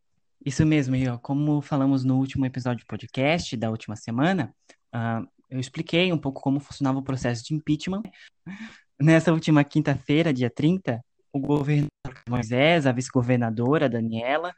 Isso 0.44 0.66
mesmo, 0.66 0.96
ó, 1.08 1.20
como 1.20 1.62
falamos 1.62 2.04
no 2.04 2.18
último 2.18 2.48
episódio 2.48 2.84
do 2.84 2.88
podcast 2.88 3.56
da 3.56 3.70
última 3.70 3.96
semana, 3.96 4.56
uh, 4.96 5.24
eu 5.48 5.60
expliquei 5.60 6.12
um 6.12 6.18
pouco 6.18 6.42
como 6.42 6.60
funcionava 6.60 6.98
o 6.98 7.04
processo 7.04 7.44
de 7.44 7.54
impeachment. 7.54 8.02
Nessa 9.00 9.32
última 9.32 9.64
quinta-feira, 9.64 10.34
dia 10.34 10.50
30, 10.50 11.00
o 11.32 11.40
governador 11.40 11.92
Moisés, 12.28 12.88
a 12.88 12.92
vice-governadora 12.92 13.88
Daniela 13.88 14.52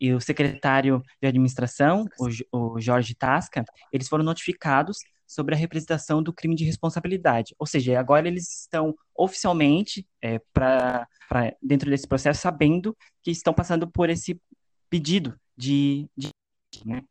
e 0.00 0.12
o 0.12 0.20
secretário 0.20 1.02
de 1.20 1.28
administração, 1.28 2.06
o, 2.52 2.74
o 2.74 2.80
Jorge 2.80 3.14
Tasca, 3.14 3.64
eles 3.92 4.08
foram 4.08 4.24
notificados 4.24 4.98
sobre 5.26 5.54
a 5.54 5.58
representação 5.58 6.22
do 6.22 6.32
crime 6.32 6.54
de 6.54 6.64
responsabilidade. 6.64 7.54
Ou 7.58 7.66
seja, 7.66 7.98
agora 8.00 8.26
eles 8.26 8.62
estão 8.62 8.94
oficialmente 9.14 10.06
é, 10.22 10.40
para 10.52 11.06
dentro 11.62 11.90
desse 11.90 12.08
processo 12.08 12.40
sabendo 12.40 12.96
que 13.22 13.30
estão 13.30 13.52
passando 13.52 13.86
por 13.90 14.08
esse 14.08 14.40
pedido 14.88 15.38
de, 15.56 16.08
de 16.16 16.30
né? 16.86 17.02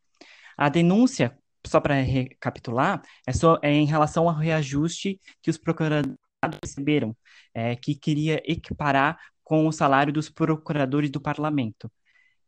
a 0.57 0.69
denúncia 0.69 1.37
só 1.65 1.79
para 1.79 1.95
recapitular 1.95 3.01
é 3.27 3.33
só 3.33 3.59
é 3.61 3.71
em 3.71 3.85
relação 3.85 4.27
ao 4.27 4.35
reajuste 4.35 5.19
que 5.41 5.49
os 5.49 5.57
procuradores 5.57 6.17
receberam, 6.63 7.15
é, 7.53 7.75
que 7.75 7.93
queria 7.93 8.41
equiparar 8.45 9.19
com 9.43 9.67
o 9.67 9.71
salário 9.71 10.13
dos 10.13 10.29
procuradores 10.29 11.09
do 11.11 11.21
parlamento. 11.21 11.91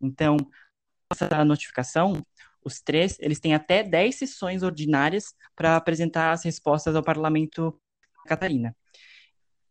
Então, 0.01 0.38
essa 1.12 1.44
notificação, 1.44 2.24
os 2.63 2.82
três, 2.82 3.18
eles 3.20 3.39
têm 3.39 3.53
até 3.53 3.84
10 3.84 4.15
sessões 4.15 4.63
ordinárias 4.63 5.34
para 5.56 5.75
apresentar 5.75 6.32
as 6.32 6.44
respostas 6.44 6.96
ao 6.96 7.03
Parlamento 7.03 7.79
Catarina. 8.27 8.75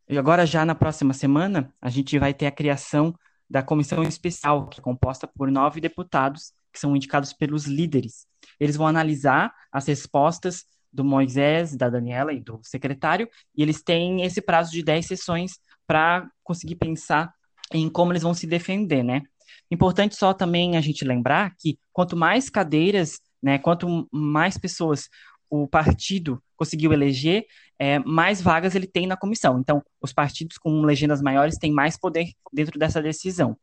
E 0.08 0.16
agora, 0.18 0.46
já 0.46 0.64
na 0.64 0.74
próxima 0.74 1.12
semana, 1.12 1.72
a 1.80 1.90
gente 1.90 2.18
vai 2.18 2.32
ter 2.32 2.46
a 2.46 2.52
criação 2.52 3.14
da 3.48 3.62
comissão 3.62 4.02
especial, 4.02 4.68
que 4.68 4.80
é 4.80 4.82
composta 4.82 5.26
por 5.26 5.50
nove 5.50 5.80
deputados, 5.80 6.52
que 6.72 6.78
são 6.78 6.94
indicados 6.96 7.32
pelos 7.32 7.66
líderes. 7.66 8.26
Eles 8.58 8.76
vão 8.76 8.86
analisar 8.86 9.54
as 9.70 9.86
respostas 9.86 10.64
do 10.92 11.04
Moisés, 11.04 11.76
da 11.76 11.88
Daniela 11.90 12.32
e 12.32 12.40
do 12.40 12.60
secretário, 12.62 13.28
e 13.54 13.62
eles 13.62 13.82
têm 13.82 14.22
esse 14.22 14.40
prazo 14.40 14.72
de 14.72 14.82
10 14.82 15.06
sessões 15.06 15.58
para 15.86 16.28
conseguir 16.42 16.76
pensar 16.76 17.32
em 17.72 17.88
como 17.88 18.12
eles 18.12 18.22
vão 18.22 18.34
se 18.34 18.46
defender, 18.46 19.02
né? 19.02 19.22
Importante 19.70 20.16
só 20.16 20.32
também 20.32 20.76
a 20.76 20.80
gente 20.80 21.04
lembrar 21.04 21.54
que 21.56 21.78
quanto 21.92 22.16
mais 22.16 22.48
cadeiras, 22.50 23.20
né, 23.42 23.58
quanto 23.58 24.08
mais 24.12 24.58
pessoas 24.58 25.08
o 25.50 25.66
partido 25.66 26.42
conseguiu 26.56 26.92
eleger, 26.92 27.46
é, 27.78 27.98
mais 28.00 28.42
vagas 28.42 28.74
ele 28.74 28.86
tem 28.86 29.06
na 29.06 29.16
comissão. 29.16 29.58
Então, 29.60 29.82
os 30.00 30.12
partidos 30.12 30.58
com 30.58 30.82
legendas 30.82 31.22
maiores 31.22 31.56
têm 31.56 31.72
mais 31.72 31.96
poder 31.96 32.32
dentro 32.52 32.78
dessa 32.78 33.00
decisão. 33.00 33.56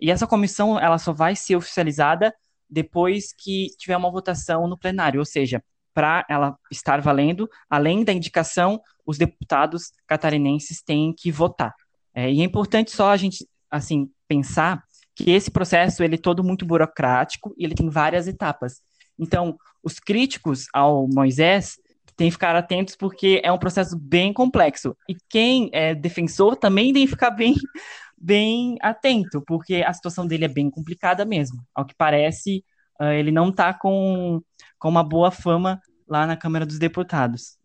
E 0.00 0.10
essa 0.10 0.26
comissão, 0.26 0.78
ela 0.78 0.98
só 0.98 1.12
vai 1.12 1.36
ser 1.36 1.56
oficializada 1.56 2.34
depois 2.68 3.32
que 3.32 3.68
tiver 3.78 3.96
uma 3.96 4.10
votação 4.10 4.66
no 4.66 4.78
plenário, 4.78 5.20
ou 5.20 5.26
seja, 5.26 5.62
para 5.92 6.24
ela 6.28 6.56
estar 6.70 7.00
valendo, 7.00 7.48
além 7.68 8.04
da 8.04 8.12
indicação, 8.12 8.80
os 9.04 9.18
deputados 9.18 9.90
catarinenses 10.06 10.82
têm 10.82 11.12
que 11.12 11.30
votar. 11.30 11.74
É, 12.14 12.32
e 12.32 12.40
é 12.40 12.44
importante 12.44 12.90
só 12.92 13.10
a 13.10 13.16
gente, 13.16 13.46
assim, 13.70 14.08
pensar 14.26 14.82
que 15.14 15.30
esse 15.30 15.50
processo 15.50 16.02
ele 16.02 16.14
é 16.14 16.18
todo 16.18 16.44
muito 16.44 16.64
burocrático 16.64 17.54
e 17.58 17.64
ele 17.64 17.74
tem 17.74 17.88
várias 17.88 18.26
etapas. 18.26 18.80
Então, 19.18 19.56
os 19.82 19.98
críticos 19.98 20.66
ao 20.72 21.06
Moisés 21.08 21.76
têm 22.16 22.28
que 22.28 22.32
ficar 22.32 22.56
atentos 22.56 22.96
porque 22.96 23.40
é 23.44 23.52
um 23.52 23.58
processo 23.58 23.98
bem 23.98 24.32
complexo. 24.32 24.96
E 25.08 25.16
quem 25.28 25.70
é 25.72 25.94
defensor 25.94 26.56
também 26.56 26.92
tem 26.92 27.04
que 27.04 27.10
ficar 27.10 27.30
bem, 27.30 27.54
bem 28.16 28.76
atento, 28.80 29.42
porque 29.46 29.84
a 29.86 29.92
situação 29.92 30.26
dele 30.26 30.44
é 30.44 30.48
bem 30.48 30.70
complicada 30.70 31.24
mesmo. 31.24 31.62
Ao 31.74 31.84
que 31.84 31.94
parece, 31.94 32.64
uh, 33.00 33.12
ele 33.12 33.30
não 33.30 33.50
está 33.50 33.72
com, 33.72 34.42
com 34.78 34.88
uma 34.88 35.04
boa 35.04 35.30
fama 35.30 35.80
lá 36.08 36.26
na 36.26 36.36
Câmara 36.36 36.66
dos 36.66 36.78
Deputados. 36.78 37.58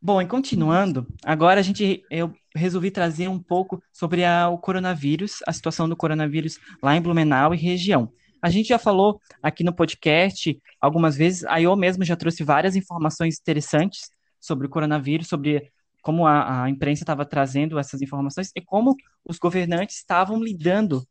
Bom, 0.00 0.22
e 0.22 0.26
continuando, 0.26 1.06
agora 1.24 1.58
a 1.58 1.62
gente 1.62 2.04
eu 2.10 2.32
resolvi 2.54 2.90
trazer 2.90 3.28
um 3.28 3.38
pouco 3.38 3.82
sobre 3.92 4.24
a, 4.24 4.48
o 4.48 4.58
coronavírus, 4.58 5.38
a 5.46 5.52
situação 5.52 5.88
do 5.88 5.96
coronavírus 5.96 6.58
lá 6.82 6.96
em 6.96 7.00
Blumenau 7.00 7.54
e 7.54 7.58
região. 7.58 8.12
A 8.40 8.50
gente 8.50 8.68
já 8.68 8.78
falou 8.78 9.20
aqui 9.42 9.64
no 9.64 9.74
podcast 9.74 10.58
algumas 10.80 11.16
vezes, 11.16 11.44
a 11.44 11.58
IO 11.58 11.74
mesmo 11.76 12.04
já 12.04 12.16
trouxe 12.16 12.44
várias 12.44 12.76
informações 12.76 13.38
interessantes 13.40 14.10
sobre 14.40 14.66
o 14.66 14.70
coronavírus, 14.70 15.28
sobre 15.28 15.70
como 16.02 16.26
a, 16.26 16.64
a 16.64 16.70
imprensa 16.70 17.02
estava 17.02 17.24
trazendo 17.24 17.78
essas 17.78 18.00
informações 18.00 18.50
e 18.54 18.60
como 18.60 18.94
os 19.24 19.38
governantes 19.38 19.96
estavam 19.96 20.40
lidando 20.42 21.02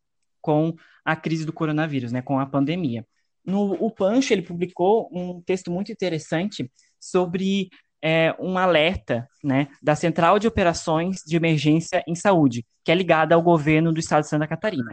com 0.41 0.73
a 1.03 1.15
crise 1.15 1.45
do 1.45 1.53
coronavírus, 1.53 2.11
né, 2.11 2.21
com 2.21 2.39
a 2.39 2.45
pandemia. 2.45 3.05
No 3.45 3.73
o 3.73 3.91
Pancho 3.91 4.33
ele 4.33 4.41
publicou 4.41 5.09
um 5.11 5.41
texto 5.41 5.69
muito 5.69 5.91
interessante 5.91 6.71
sobre 6.99 7.69
é, 8.01 8.35
um 8.39 8.57
alerta 8.57 9.27
né, 9.43 9.67
da 9.81 9.95
Central 9.95 10.39
de 10.39 10.47
Operações 10.47 11.21
de 11.25 11.35
Emergência 11.35 12.03
em 12.07 12.15
Saúde, 12.15 12.65
que 12.83 12.91
é 12.91 12.95
ligada 12.95 13.35
ao 13.35 13.41
governo 13.41 13.91
do 13.91 13.99
estado 13.99 14.23
de 14.23 14.29
Santa 14.29 14.47
Catarina. 14.47 14.91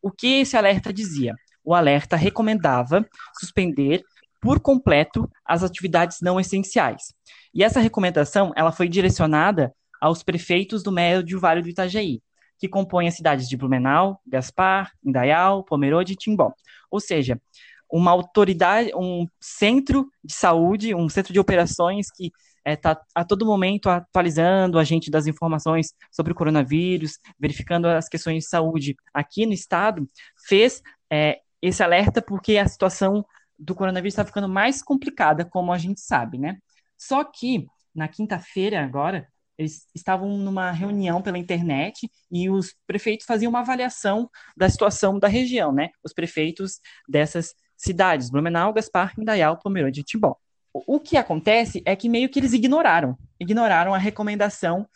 O 0.00 0.10
que 0.10 0.40
esse 0.40 0.56
alerta 0.56 0.92
dizia? 0.92 1.34
O 1.64 1.74
alerta 1.74 2.16
recomendava 2.16 3.04
suspender 3.38 4.02
por 4.40 4.60
completo 4.60 5.28
as 5.44 5.62
atividades 5.62 6.18
não 6.22 6.38
essenciais. 6.38 7.12
E 7.52 7.64
essa 7.64 7.80
recomendação 7.80 8.52
ela 8.54 8.70
foi 8.70 8.88
direcionada 8.88 9.72
aos 10.00 10.22
prefeitos 10.22 10.82
do 10.82 10.92
médio 10.92 11.40
Vale 11.40 11.62
do 11.62 11.68
Itajaí, 11.68 12.20
que 12.58 12.68
compõem 12.68 13.08
as 13.08 13.14
cidades 13.14 13.48
de 13.48 13.56
Blumenau, 13.56 14.20
Gaspar, 14.26 14.92
Indaial, 15.04 15.64
Pomerode 15.64 16.12
e 16.12 16.16
Timbó. 16.16 16.52
Ou 16.90 17.00
seja, 17.00 17.40
uma 17.90 18.10
autoridade, 18.10 18.90
um 18.94 19.26
centro 19.40 20.08
de 20.22 20.34
saúde, 20.34 20.94
um 20.94 21.08
centro 21.08 21.32
de 21.32 21.40
operações 21.40 22.10
que 22.10 22.30
está 22.64 22.92
é, 22.92 22.96
a 23.14 23.24
todo 23.24 23.46
momento 23.46 23.88
atualizando 23.88 24.78
a 24.78 24.84
gente 24.84 25.10
das 25.10 25.26
informações 25.26 25.94
sobre 26.10 26.32
o 26.32 26.34
coronavírus, 26.34 27.18
verificando 27.38 27.86
as 27.86 28.08
questões 28.08 28.44
de 28.44 28.48
saúde 28.48 28.96
aqui 29.14 29.46
no 29.46 29.52
estado, 29.52 30.06
fez 30.48 30.82
é, 31.10 31.38
esse 31.62 31.82
alerta 31.82 32.20
porque 32.20 32.58
a 32.58 32.66
situação 32.66 33.24
do 33.58 33.74
coronavírus 33.74 34.14
está 34.14 34.24
ficando 34.24 34.48
mais 34.48 34.82
complicada, 34.82 35.44
como 35.44 35.72
a 35.72 35.78
gente 35.78 36.00
sabe, 36.00 36.38
né? 36.38 36.58
Só 36.98 37.24
que 37.24 37.66
na 37.94 38.08
quinta-feira 38.08 38.82
agora 38.82 39.26
eles 39.58 39.86
estavam 39.94 40.36
numa 40.36 40.70
reunião 40.70 41.22
pela 41.22 41.38
internet 41.38 42.10
e 42.30 42.50
os 42.50 42.74
prefeitos 42.86 43.26
faziam 43.26 43.48
uma 43.48 43.60
avaliação 43.60 44.28
da 44.56 44.68
situação 44.68 45.18
da 45.18 45.28
região, 45.28 45.72
né? 45.72 45.90
Os 46.04 46.12
prefeitos 46.12 46.78
dessas 47.08 47.54
cidades, 47.76 48.30
Blumenau, 48.30 48.72
Gaspar, 48.72 49.12
Indaial, 49.18 49.58
Pomerode 49.58 50.00
e 50.00 50.04
Timbó. 50.04 50.36
O 50.72 51.00
que 51.00 51.16
acontece 51.16 51.82
é 51.84 51.96
que 51.96 52.08
meio 52.08 52.28
que 52.28 52.38
eles 52.38 52.52
ignoraram, 52.52 53.16
ignoraram 53.40 53.94
a 53.94 53.98
recomendação, 53.98 54.86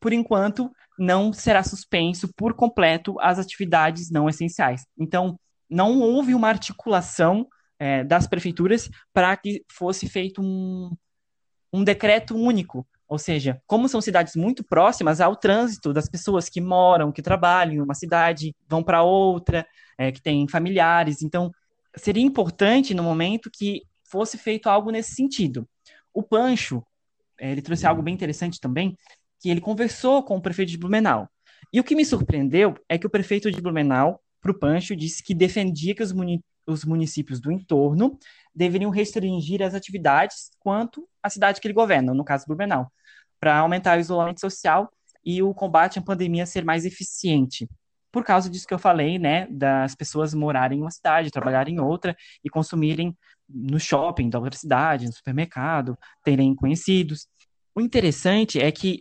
por 0.00 0.12
enquanto 0.12 0.70
não 0.98 1.32
será 1.32 1.62
suspenso 1.62 2.32
por 2.36 2.54
completo 2.54 3.18
as 3.20 3.38
atividades 3.38 4.10
não 4.10 4.28
essenciais. 4.28 4.84
Então, 4.98 5.38
não 5.68 6.00
houve 6.00 6.34
uma 6.34 6.48
articulação 6.48 7.48
é, 7.78 8.04
das 8.04 8.26
prefeituras 8.28 8.88
para 9.12 9.36
que 9.36 9.64
fosse 9.72 10.08
feito 10.08 10.40
um, 10.40 10.90
um 11.72 11.82
decreto 11.82 12.36
único 12.36 12.86
ou 13.06 13.18
seja, 13.18 13.60
como 13.66 13.88
são 13.88 14.00
cidades 14.00 14.34
muito 14.34 14.64
próximas 14.64 15.20
ao 15.20 15.36
trânsito 15.36 15.92
das 15.92 16.08
pessoas 16.08 16.48
que 16.48 16.60
moram, 16.60 17.12
que 17.12 17.22
trabalham 17.22 17.74
em 17.74 17.80
uma 17.80 17.94
cidade, 17.94 18.54
vão 18.68 18.82
para 18.82 19.02
outra, 19.02 19.66
é, 19.98 20.10
que 20.10 20.22
têm 20.22 20.48
familiares. 20.48 21.22
Então, 21.22 21.52
seria 21.96 22.22
importante 22.22 22.94
no 22.94 23.02
momento 23.02 23.50
que 23.50 23.82
fosse 24.04 24.38
feito 24.38 24.68
algo 24.68 24.90
nesse 24.90 25.14
sentido. 25.14 25.68
O 26.12 26.22
Pancho, 26.22 26.82
é, 27.38 27.50
ele 27.50 27.62
trouxe 27.62 27.86
algo 27.86 28.02
bem 28.02 28.14
interessante 28.14 28.60
também, 28.60 28.96
que 29.40 29.50
ele 29.50 29.60
conversou 29.60 30.22
com 30.22 30.36
o 30.36 30.40
prefeito 30.40 30.70
de 30.70 30.78
Blumenau. 30.78 31.28
E 31.72 31.80
o 31.80 31.84
que 31.84 31.96
me 31.96 32.04
surpreendeu 32.04 32.74
é 32.88 32.96
que 32.96 33.06
o 33.06 33.10
prefeito 33.10 33.50
de 33.50 33.60
Blumenau, 33.60 34.20
para 34.40 34.52
o 34.52 34.58
Pancho, 34.58 34.94
disse 34.94 35.22
que 35.22 35.34
defendia 35.34 35.94
que 35.94 36.02
os, 36.02 36.12
muni 36.12 36.42
os 36.66 36.84
municípios 36.84 37.40
do 37.40 37.50
entorno 37.50 38.18
deveriam 38.54 38.90
restringir 38.90 39.60
as 39.62 39.74
atividades 39.74 40.50
quanto 40.60 41.08
à 41.22 41.28
cidade 41.28 41.60
que 41.60 41.66
ele 41.66 41.74
governa, 41.74 42.14
no 42.14 42.24
caso 42.24 42.46
Blumenau, 42.46 42.90
para 43.40 43.58
aumentar 43.58 43.98
o 43.98 44.00
isolamento 44.00 44.40
social 44.40 44.90
e 45.24 45.42
o 45.42 45.52
combate 45.52 45.98
à 45.98 46.02
pandemia 46.02 46.46
ser 46.46 46.64
mais 46.64 46.84
eficiente. 46.84 47.68
Por 48.14 48.22
causa 48.22 48.48
disso 48.48 48.68
que 48.68 48.72
eu 48.72 48.78
falei, 48.78 49.18
né, 49.18 49.48
das 49.50 49.96
pessoas 49.96 50.32
morarem 50.32 50.78
em 50.78 50.82
uma 50.82 50.90
cidade, 50.92 51.32
trabalharem 51.32 51.74
em 51.74 51.80
outra 51.80 52.16
e 52.44 52.48
consumirem 52.48 53.12
no 53.48 53.80
shopping 53.80 54.30
da 54.30 54.38
outra 54.38 54.56
cidade, 54.56 55.06
no 55.06 55.12
supermercado, 55.12 55.98
terem 56.22 56.54
conhecidos. 56.54 57.26
O 57.74 57.80
interessante 57.80 58.60
é 58.60 58.70
que 58.70 59.00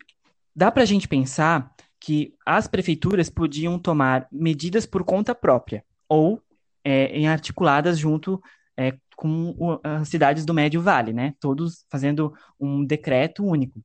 dá 0.56 0.72
para 0.72 0.82
a 0.82 0.86
gente 0.88 1.08
pensar 1.08 1.72
que 2.00 2.34
as 2.44 2.68
prefeituras 2.68 3.30
podiam 3.30 3.78
tomar 3.78 4.28
medidas 4.32 4.88
por 4.88 5.04
conta 5.04 5.36
própria 5.36 5.86
ou 6.10 6.42
é, 6.84 7.16
em 7.16 7.28
articuladas 7.28 8.00
junto 8.00 8.42
é, 8.76 8.98
com 9.16 9.56
o, 9.60 9.80
as 9.84 10.10
cidades 10.10 10.44
do 10.44 10.56
Médio 10.56 10.82
Vale, 10.82 11.14
né? 11.14 11.36
Todos 11.40 11.86
fazendo 11.88 12.34
um 12.60 12.84
decreto 12.84 13.46
único. 13.46 13.80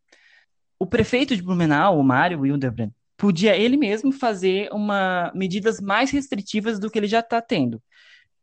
O 0.79 0.87
prefeito 0.87 1.37
de 1.37 1.43
Blumenau, 1.43 2.01
o 2.01 2.03
Mário 2.03 2.41
Wildebrand, 2.41 2.93
podia 3.19 3.57
ele 3.57 3.77
mesmo 3.77 4.13
fazer 4.13 4.71
uma 4.73 5.31
medidas 5.35 5.81
mais 5.81 6.11
restritivas 6.11 6.79
do 6.79 6.89
que 6.89 6.99
ele 6.99 7.09
já 7.09 7.21
está 7.21 7.43
tendo. 7.43 7.83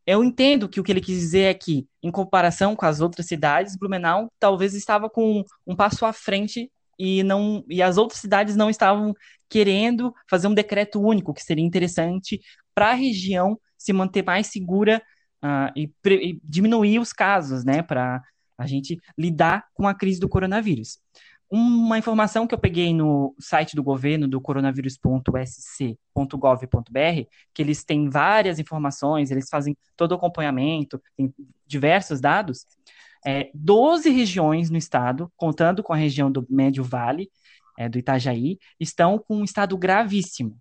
Eu 0.05 0.23
entendo 0.23 0.69
que 0.69 0.79
o 0.79 0.83
que 0.83 0.91
ele 0.91 1.01
quis 1.01 1.17
dizer 1.17 1.43
é 1.43 1.53
que, 1.53 1.87
em 2.03 2.11
comparação 2.11 2.75
com 2.75 2.85
as 2.85 3.01
outras 3.01 3.25
cidades, 3.25 3.75
Blumenau 3.75 4.31
talvez 4.39 4.75
estava 4.75 5.09
com 5.09 5.43
um 5.65 5.75
passo 5.75 6.05
à 6.05 6.13
frente 6.13 6.71
e 6.99 7.23
não 7.23 7.63
e 7.67 7.81
as 7.81 7.97
outras 7.97 8.19
cidades 8.19 8.55
não 8.55 8.69
estavam 8.69 9.15
querendo 9.49 10.13
fazer 10.29 10.47
um 10.47 10.53
decreto 10.53 11.01
único, 11.01 11.33
que 11.33 11.41
seria 11.41 11.65
interessante 11.65 12.39
para 12.73 12.91
a 12.91 12.93
região 12.93 13.59
se 13.77 13.93
manter 13.93 14.23
mais 14.23 14.47
segura 14.47 15.01
uh, 15.43 15.71
e, 15.75 15.89
e, 16.05 16.39
diminuir 16.43 16.99
os 16.99 17.13
casos, 17.13 17.63
né, 17.63 17.81
para 17.81 18.21
a 18.57 18.67
gente 18.67 18.99
lidar 19.17 19.65
com 19.73 19.87
a 19.87 19.93
crise 19.93 20.19
do 20.19 20.29
coronavírus. 20.29 20.99
Uma 21.49 21.97
informação 21.97 22.47
que 22.47 22.55
eu 22.55 22.59
peguei 22.59 22.93
no 22.93 23.35
site 23.39 23.75
do 23.75 23.83
governo, 23.83 24.27
do 24.27 24.41
coronavírus.sc.gov.br, 24.41 27.29
que 27.53 27.61
eles 27.61 27.83
têm 27.83 28.09
várias 28.09 28.59
informações, 28.59 29.31
eles 29.31 29.49
fazem 29.49 29.77
todo 29.95 30.11
o 30.11 30.15
acompanhamento, 30.15 31.01
tem 31.15 31.33
diversos 31.67 32.19
dados. 32.19 32.65
É, 33.25 33.49
12 33.53 34.09
regiões 34.09 34.69
no 34.69 34.77
estado, 34.77 35.31
contando 35.35 35.81
com 35.81 35.93
a 35.93 35.97
região 35.97 36.31
do 36.31 36.45
Médio 36.49 36.83
Vale, 36.83 37.29
é, 37.77 37.89
do 37.89 37.97
Itajaí, 37.97 38.59
estão 38.79 39.17
com 39.17 39.37
um 39.37 39.43
estado 39.43 39.77
gravíssimo. 39.77 40.57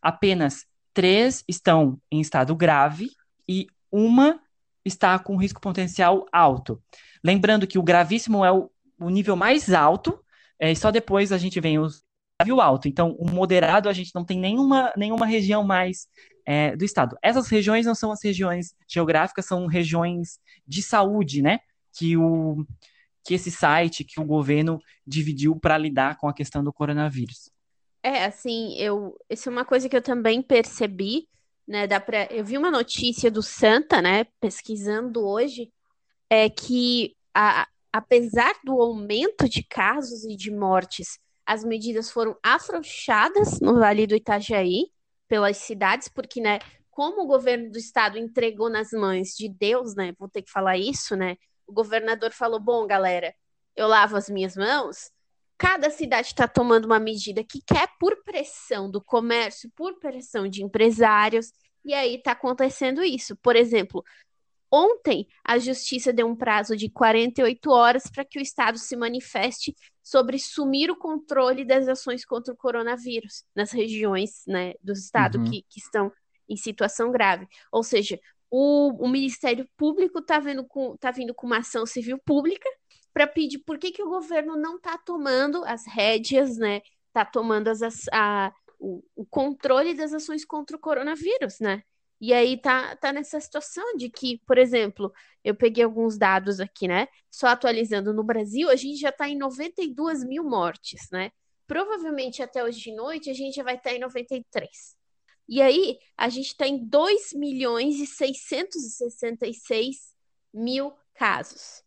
Apenas 0.00 0.66
três 0.92 1.44
estão 1.46 2.00
em 2.10 2.20
estado 2.20 2.54
grave 2.56 3.10
e 3.48 3.66
uma 3.90 4.40
está 4.84 5.18
com 5.18 5.36
risco 5.36 5.60
potencial 5.60 6.26
alto. 6.32 6.82
Lembrando 7.22 7.66
que 7.66 7.78
o 7.78 7.82
gravíssimo 7.82 8.44
é 8.44 8.52
o, 8.52 8.70
o 8.98 9.10
nível 9.10 9.36
mais 9.36 9.72
alto, 9.72 10.18
é, 10.60 10.72
e 10.72 10.76
só 10.76 10.90
depois 10.90 11.32
a 11.32 11.38
gente 11.38 11.60
vem 11.60 11.78
os 11.78 12.02
grave 12.40 12.60
alto. 12.60 12.88
Então, 12.88 13.16
o 13.18 13.28
moderado 13.30 13.88
a 13.88 13.92
gente 13.92 14.14
não 14.14 14.24
tem 14.24 14.38
nenhuma, 14.38 14.92
nenhuma 14.96 15.26
região 15.26 15.64
mais 15.64 16.06
é, 16.46 16.76
do 16.76 16.84
estado. 16.84 17.16
Essas 17.22 17.48
regiões 17.48 17.84
não 17.84 17.94
são 17.94 18.12
as 18.12 18.22
regiões 18.22 18.74
geográficas, 18.88 19.46
são 19.46 19.66
regiões 19.66 20.38
de 20.66 20.82
saúde, 20.82 21.42
né? 21.42 21.60
Que 21.92 22.16
o 22.16 22.64
que 23.24 23.34
esse 23.34 23.50
site, 23.50 24.04
que 24.04 24.18
o 24.18 24.24
governo 24.24 24.80
dividiu 25.06 25.54
para 25.54 25.76
lidar 25.76 26.16
com 26.16 26.28
a 26.28 26.32
questão 26.32 26.64
do 26.64 26.72
coronavírus. 26.72 27.50
É, 28.02 28.24
assim, 28.24 28.74
eu, 28.78 29.18
isso 29.28 29.50
é 29.50 29.52
uma 29.52 29.66
coisa 29.66 29.86
que 29.86 29.94
eu 29.94 30.00
também 30.00 30.40
percebi, 30.40 31.28
né? 31.66 31.86
Dá 31.86 32.00
pra, 32.00 32.24
eu 32.30 32.42
vi 32.42 32.56
uma 32.56 32.70
notícia 32.70 33.30
do 33.30 33.42
Santa, 33.42 34.00
né? 34.00 34.24
Pesquisando 34.40 35.26
hoje, 35.26 35.70
é 36.30 36.48
que 36.48 37.14
a, 37.34 37.68
apesar 37.92 38.54
do 38.64 38.80
aumento 38.80 39.48
de 39.48 39.62
casos 39.62 40.24
e 40.24 40.36
de 40.36 40.50
mortes, 40.50 41.18
as 41.46 41.64
medidas 41.64 42.10
foram 42.10 42.36
afrouxadas 42.42 43.60
no 43.60 43.78
Vale 43.78 44.06
do 44.06 44.14
Itajaí 44.14 44.90
pelas 45.26 45.56
cidades, 45.58 46.08
porque, 46.08 46.40
né? 46.40 46.58
Como 46.90 47.22
o 47.22 47.26
governo 47.26 47.70
do 47.70 47.78
estado 47.78 48.18
entregou 48.18 48.68
nas 48.68 48.90
mãos 48.90 49.28
de 49.28 49.48
Deus, 49.48 49.94
né? 49.94 50.12
Vou 50.18 50.28
ter 50.28 50.42
que 50.42 50.50
falar 50.50 50.76
isso, 50.76 51.16
né? 51.16 51.36
O 51.66 51.72
governador 51.72 52.32
falou: 52.32 52.58
bom, 52.58 52.86
galera, 52.86 53.34
eu 53.76 53.86
lavo 53.86 54.16
as 54.16 54.28
minhas 54.28 54.56
mãos 54.56 55.10
cada 55.58 55.90
cidade 55.90 56.28
está 56.28 56.46
tomando 56.46 56.84
uma 56.84 57.00
medida 57.00 57.42
que 57.42 57.60
quer 57.60 57.88
por 57.98 58.22
pressão 58.22 58.88
do 58.88 59.02
comércio, 59.02 59.70
por 59.74 59.98
pressão 59.98 60.46
de 60.46 60.62
empresários, 60.62 61.52
e 61.84 61.92
aí 61.92 62.14
está 62.14 62.32
acontecendo 62.32 63.02
isso. 63.02 63.36
Por 63.36 63.56
exemplo, 63.56 64.04
ontem 64.70 65.26
a 65.44 65.58
justiça 65.58 66.12
deu 66.12 66.26
um 66.26 66.36
prazo 66.36 66.76
de 66.76 66.88
48 66.88 67.70
horas 67.70 68.04
para 68.10 68.24
que 68.24 68.38
o 68.38 68.42
Estado 68.42 68.78
se 68.78 68.96
manifeste 68.96 69.74
sobre 70.02 70.38
sumir 70.38 70.90
o 70.90 70.96
controle 70.96 71.64
das 71.64 71.86
ações 71.88 72.24
contra 72.24 72.52
o 72.52 72.56
coronavírus 72.56 73.44
nas 73.54 73.72
regiões 73.72 74.42
né, 74.46 74.74
do 74.82 74.92
Estado 74.92 75.38
uhum. 75.38 75.44
que, 75.44 75.62
que 75.68 75.80
estão 75.80 76.12
em 76.48 76.56
situação 76.56 77.10
grave. 77.10 77.46
Ou 77.70 77.82
seja, 77.82 78.18
o, 78.50 79.04
o 79.04 79.08
Ministério 79.08 79.68
Público 79.76 80.20
está 80.20 80.40
tá 80.98 81.10
vindo 81.10 81.34
com 81.34 81.46
uma 81.46 81.58
ação 81.58 81.84
civil 81.84 82.18
pública 82.24 82.68
para 83.12 83.26
pedir 83.26 83.58
por 83.58 83.78
que, 83.78 83.90
que 83.90 84.02
o 84.02 84.08
governo 84.08 84.56
não 84.56 84.76
está 84.76 84.96
tomando 84.96 85.64
as 85.64 85.86
rédeas, 85.86 86.56
né? 86.56 86.80
Está 87.08 87.24
tomando 87.24 87.68
as, 87.68 87.80
a, 88.12 88.52
o, 88.78 89.02
o, 89.16 89.26
controle 89.26 89.92
das 89.92 90.12
ações 90.12 90.44
contra 90.44 90.76
o 90.76 90.80
coronavírus, 90.80 91.58
né? 91.60 91.82
E 92.20 92.32
aí 92.32 92.60
tá, 92.60 92.96
tá 92.96 93.12
nessa 93.12 93.40
situação 93.40 93.96
de 93.96 94.10
que, 94.10 94.38
por 94.46 94.58
exemplo, 94.58 95.12
eu 95.44 95.54
peguei 95.54 95.84
alguns 95.84 96.18
dados 96.18 96.58
aqui, 96.58 96.88
né? 96.88 97.06
Só 97.30 97.46
atualizando 97.48 98.12
no 98.12 98.24
Brasil, 98.24 98.68
a 98.68 98.76
gente 98.76 98.98
já 98.98 99.10
está 99.10 99.28
em 99.28 99.38
92 99.38 100.24
mil 100.24 100.42
mortes, 100.42 101.08
né? 101.12 101.30
Provavelmente 101.66 102.42
até 102.42 102.64
hoje 102.64 102.80
de 102.80 102.94
noite 102.94 103.30
a 103.30 103.34
gente 103.34 103.54
já 103.54 103.62
vai 103.62 103.76
estar 103.76 103.90
tá 103.90 103.96
em 103.96 104.00
93. 104.00 104.96
E 105.48 105.62
aí, 105.62 105.98
a 106.16 106.28
gente 106.28 106.48
está 106.48 106.66
em 106.66 106.84
2 106.84 107.32
milhões 107.32 107.96
e 107.96 108.06
666 108.06 110.14
mil 110.52 110.92
casos. 111.14 111.82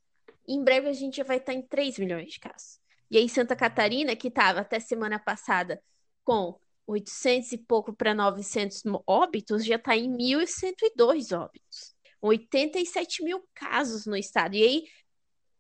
Em 0.47 0.63
breve 0.63 0.89
a 0.89 0.93
gente 0.93 1.17
já 1.17 1.23
vai 1.23 1.37
estar 1.37 1.53
em 1.53 1.61
3 1.61 1.99
milhões 1.99 2.33
de 2.33 2.39
casos. 2.39 2.79
E 3.09 3.17
aí 3.17 3.29
Santa 3.29 3.55
Catarina, 3.55 4.15
que 4.15 4.29
estava 4.29 4.61
até 4.61 4.79
semana 4.79 5.19
passada 5.19 5.81
com 6.23 6.59
800 6.87 7.51
e 7.53 7.57
pouco 7.57 7.93
para 7.93 8.13
900 8.13 8.83
óbitos, 9.07 9.65
já 9.65 9.75
está 9.75 9.95
em 9.95 10.09
1.102 10.09 11.37
óbitos. 11.37 11.95
87 12.21 13.23
mil 13.23 13.43
casos 13.53 14.05
no 14.05 14.15
estado. 14.15 14.55
E 14.55 14.63
aí, 14.63 14.83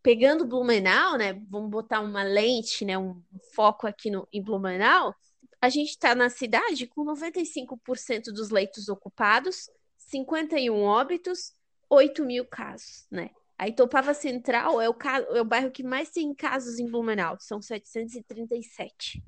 pegando 0.03 0.45
Blumenau, 0.45 1.17
né, 1.17 1.33
vamos 1.49 1.69
botar 1.69 2.01
uma 2.01 2.23
lente, 2.23 2.85
né, 2.85 2.97
um 2.97 3.21
foco 3.53 3.87
aqui 3.87 4.11
no, 4.11 4.27
em 4.31 4.41
Blumenau, 4.41 5.15
a 5.61 5.69
gente 5.69 5.89
está 5.89 6.15
na 6.15 6.29
cidade 6.29 6.87
com 6.87 7.05
95% 7.05 8.25
dos 8.33 8.49
leitos 8.49 8.89
ocupados, 8.89 9.69
51 9.97 10.81
óbitos, 10.81 11.53
8 11.89 12.25
mil 12.25 12.45
casos, 12.45 13.05
né? 13.11 13.29
A 13.57 13.67
Itopava 13.67 14.15
Central 14.15 14.81
é 14.81 14.89
o, 14.89 14.95
é 15.35 15.41
o 15.41 15.45
bairro 15.45 15.69
que 15.69 15.83
mais 15.83 16.09
tem 16.09 16.33
casos 16.33 16.79
em 16.79 16.89
Blumenau, 16.89 17.37
são 17.39 17.61
737. 17.61 19.23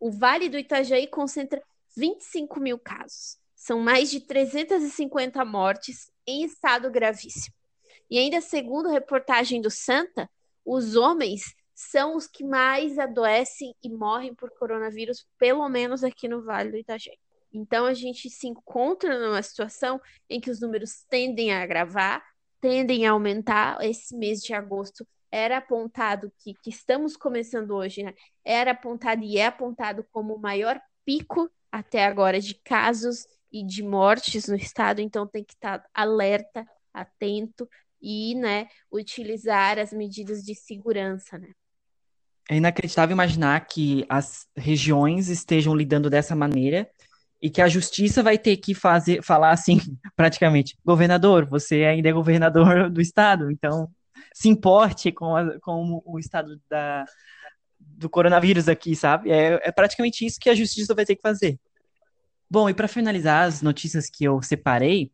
O 0.00 0.10
Vale 0.10 0.48
do 0.48 0.58
Itajaí 0.58 1.06
concentra 1.06 1.62
25 1.96 2.60
mil 2.60 2.78
casos. 2.78 3.38
São 3.54 3.80
mais 3.80 4.10
de 4.10 4.20
350 4.20 5.44
mortes 5.44 6.10
em 6.26 6.44
estado 6.44 6.90
gravíssimo. 6.90 7.54
E 8.10 8.18
ainda 8.18 8.40
segundo 8.40 8.88
reportagem 8.88 9.60
do 9.60 9.70
Santa, 9.70 10.30
os 10.64 10.96
homens 10.96 11.54
são 11.74 12.16
os 12.16 12.26
que 12.26 12.44
mais 12.44 12.98
adoecem 12.98 13.74
e 13.82 13.88
morrem 13.88 14.34
por 14.34 14.50
coronavírus, 14.50 15.26
pelo 15.38 15.68
menos 15.68 16.02
aqui 16.02 16.28
no 16.28 16.42
Vale 16.42 16.70
do 16.70 16.76
Itajaí. 16.76 17.18
Então 17.52 17.86
a 17.86 17.94
gente 17.94 18.28
se 18.30 18.46
encontra 18.46 19.18
numa 19.18 19.42
situação 19.42 20.00
em 20.28 20.40
que 20.40 20.50
os 20.50 20.60
números 20.60 21.04
tendem 21.08 21.52
a 21.52 21.62
agravar, 21.62 22.22
tendem 22.60 23.06
a 23.06 23.12
aumentar. 23.12 23.78
Esse 23.84 24.16
mês 24.16 24.40
de 24.40 24.52
agosto 24.52 25.06
era 25.30 25.58
apontado 25.58 26.32
que, 26.38 26.54
que 26.62 26.70
estamos 26.70 27.16
começando 27.16 27.72
hoje, 27.72 28.02
né? 28.02 28.14
Era 28.44 28.72
apontado 28.72 29.22
e 29.22 29.38
é 29.38 29.46
apontado 29.46 30.04
como 30.10 30.34
o 30.34 30.40
maior 30.40 30.80
pico 31.04 31.50
até 31.70 32.04
agora 32.04 32.40
de 32.40 32.54
casos 32.54 33.26
e 33.52 33.64
de 33.64 33.82
mortes 33.82 34.48
no 34.48 34.56
estado, 34.56 35.00
então 35.00 35.26
tem 35.26 35.44
que 35.44 35.54
estar 35.54 35.82
alerta, 35.94 36.66
atento 36.92 37.68
e, 38.00 38.34
né, 38.34 38.68
utilizar 38.92 39.78
as 39.78 39.92
medidas 39.92 40.42
de 40.42 40.54
segurança, 40.54 41.38
né? 41.38 41.48
É 42.50 42.56
inacreditável 42.56 43.12
imaginar 43.12 43.66
que 43.66 44.06
as 44.08 44.46
regiões 44.56 45.28
estejam 45.28 45.74
lidando 45.74 46.08
dessa 46.08 46.34
maneira 46.34 46.88
e 47.40 47.50
que 47.50 47.60
a 47.60 47.68
justiça 47.68 48.22
vai 48.22 48.38
ter 48.38 48.56
que 48.56 48.74
fazer, 48.74 49.22
falar 49.22 49.50
assim, 49.50 49.78
praticamente, 50.16 50.76
governador, 50.84 51.46
você 51.46 51.84
ainda 51.84 52.08
é 52.08 52.12
governador 52.12 52.90
do 52.90 53.00
estado, 53.00 53.50
então 53.50 53.88
se 54.32 54.48
importe 54.48 55.12
com, 55.12 55.36
a, 55.36 55.58
com 55.60 56.02
o 56.04 56.18
estado 56.18 56.60
da, 56.68 57.04
do 57.78 58.08
coronavírus 58.08 58.68
aqui, 58.68 58.94
sabe? 58.94 59.30
É, 59.30 59.60
é 59.68 59.72
praticamente 59.72 60.24
isso 60.24 60.38
que 60.40 60.50
a 60.50 60.54
justiça 60.54 60.94
vai 60.94 61.04
ter 61.04 61.16
que 61.16 61.22
fazer. 61.22 61.58
Bom, 62.50 62.68
e 62.68 62.74
para 62.74 62.88
finalizar 62.88 63.46
as 63.46 63.60
notícias 63.60 64.08
que 64.08 64.24
eu 64.24 64.40
separei, 64.42 65.12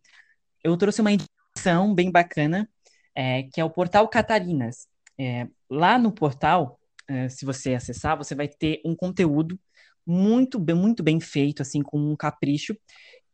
eu 0.62 0.76
trouxe 0.76 1.00
uma 1.00 1.12
indicação 1.12 1.94
bem 1.94 2.10
bacana, 2.10 2.68
é, 3.14 3.44
que 3.44 3.60
é 3.60 3.64
o 3.64 3.70
portal 3.70 4.08
Catarinas. 4.08 4.86
É, 5.18 5.46
lá 5.68 5.98
no 5.98 6.12
portal, 6.12 6.78
é, 7.08 7.28
se 7.28 7.44
você 7.44 7.74
acessar, 7.74 8.16
você 8.16 8.34
vai 8.34 8.48
ter 8.48 8.80
um 8.84 8.94
conteúdo 8.94 9.58
muito 10.06 10.60
muito 10.60 11.02
bem 11.02 11.20
feito, 11.20 11.62
assim, 11.62 11.82
com 11.82 11.98
um 11.98 12.16
capricho. 12.16 12.76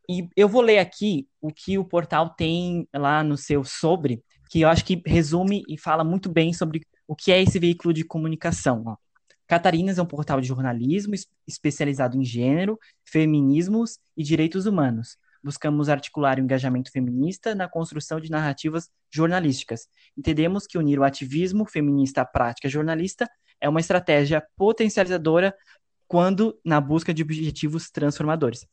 E 0.09 0.27
eu 0.35 0.47
vou 0.49 0.61
ler 0.61 0.79
aqui 0.79 1.27
o 1.39 1.51
que 1.51 1.77
o 1.77 1.85
portal 1.85 2.29
tem 2.31 2.87
lá 2.93 3.23
no 3.23 3.37
seu 3.37 3.63
sobre, 3.63 4.23
que 4.51 4.59
eu 4.59 4.67
acho 4.67 4.83
que 4.83 5.01
resume 5.05 5.63
e 5.65 5.77
fala 5.77 6.03
muito 6.03 6.29
bem 6.29 6.51
sobre 6.51 6.81
o 7.07 7.15
que 7.15 7.31
é 7.31 7.41
esse 7.41 7.57
veículo 7.57 7.93
de 7.93 8.03
comunicação. 8.03 8.83
Ó. 8.85 8.97
Catarinas 9.47 9.97
é 9.97 10.01
um 10.01 10.05
portal 10.05 10.41
de 10.41 10.47
jornalismo 10.49 11.13
especializado 11.47 12.17
em 12.17 12.25
gênero, 12.25 12.77
feminismos 13.05 13.97
e 14.15 14.21
direitos 14.21 14.65
humanos. 14.65 15.17
Buscamos 15.41 15.87
articular 15.87 16.37
o 16.37 16.41
engajamento 16.41 16.91
feminista 16.91 17.55
na 17.55 17.69
construção 17.69 18.19
de 18.19 18.29
narrativas 18.29 18.89
jornalísticas. 19.09 19.87
Entendemos 20.17 20.67
que 20.67 20.77
unir 20.77 20.99
o 20.99 21.05
ativismo 21.05 21.65
feminista 21.65 22.21
à 22.21 22.25
prática 22.25 22.67
jornalista 22.67 23.29
é 23.61 23.69
uma 23.69 23.79
estratégia 23.79 24.45
potencializadora 24.57 25.55
quando 26.09 26.59
na 26.63 26.81
busca 26.81 27.13
de 27.13 27.23
objetivos 27.23 27.89
transformadores. 27.89 28.67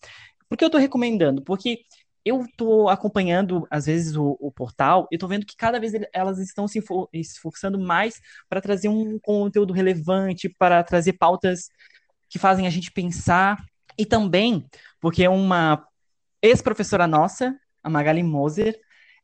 Por 0.49 0.59
que 0.59 0.65
eu 0.65 0.69
estou 0.69 0.81
recomendando? 0.81 1.41
Porque 1.41 1.83
eu 2.29 2.43
estou 2.43 2.89
acompanhando, 2.89 3.67
às 3.71 3.87
vezes, 3.87 4.17
o, 4.17 4.37
o 4.41 4.53
portal 4.53 5.09
e 5.11 5.17
estou 5.17 5.29
vendo 5.29 5.47
que 5.47 5.57
cada 5.57 5.81
vez 5.81 5.93
elas 6.13 6.39
estão 6.39 6.69
se 6.69 6.83
esforçando 7.13 7.79
mais 7.79 8.21
para 8.49 8.61
trazer 8.61 8.89
um 8.89 9.19
conteúdo 9.19 9.73
relevante, 9.73 10.49
para 10.49 10.83
trazer 10.83 11.15
pautas 11.15 11.69
que 12.29 12.39
fazem 12.39 12.67
a 12.67 12.71
gente 12.71 12.93
pensar. 12.93 13.65
E 13.97 14.07
também 14.07 14.65
porque 15.01 15.27
uma 15.27 15.87
ex-professora 16.43 17.07
nossa, 17.07 17.59
a 17.83 17.91
Magali 17.91 18.23
Moser, 18.23 18.79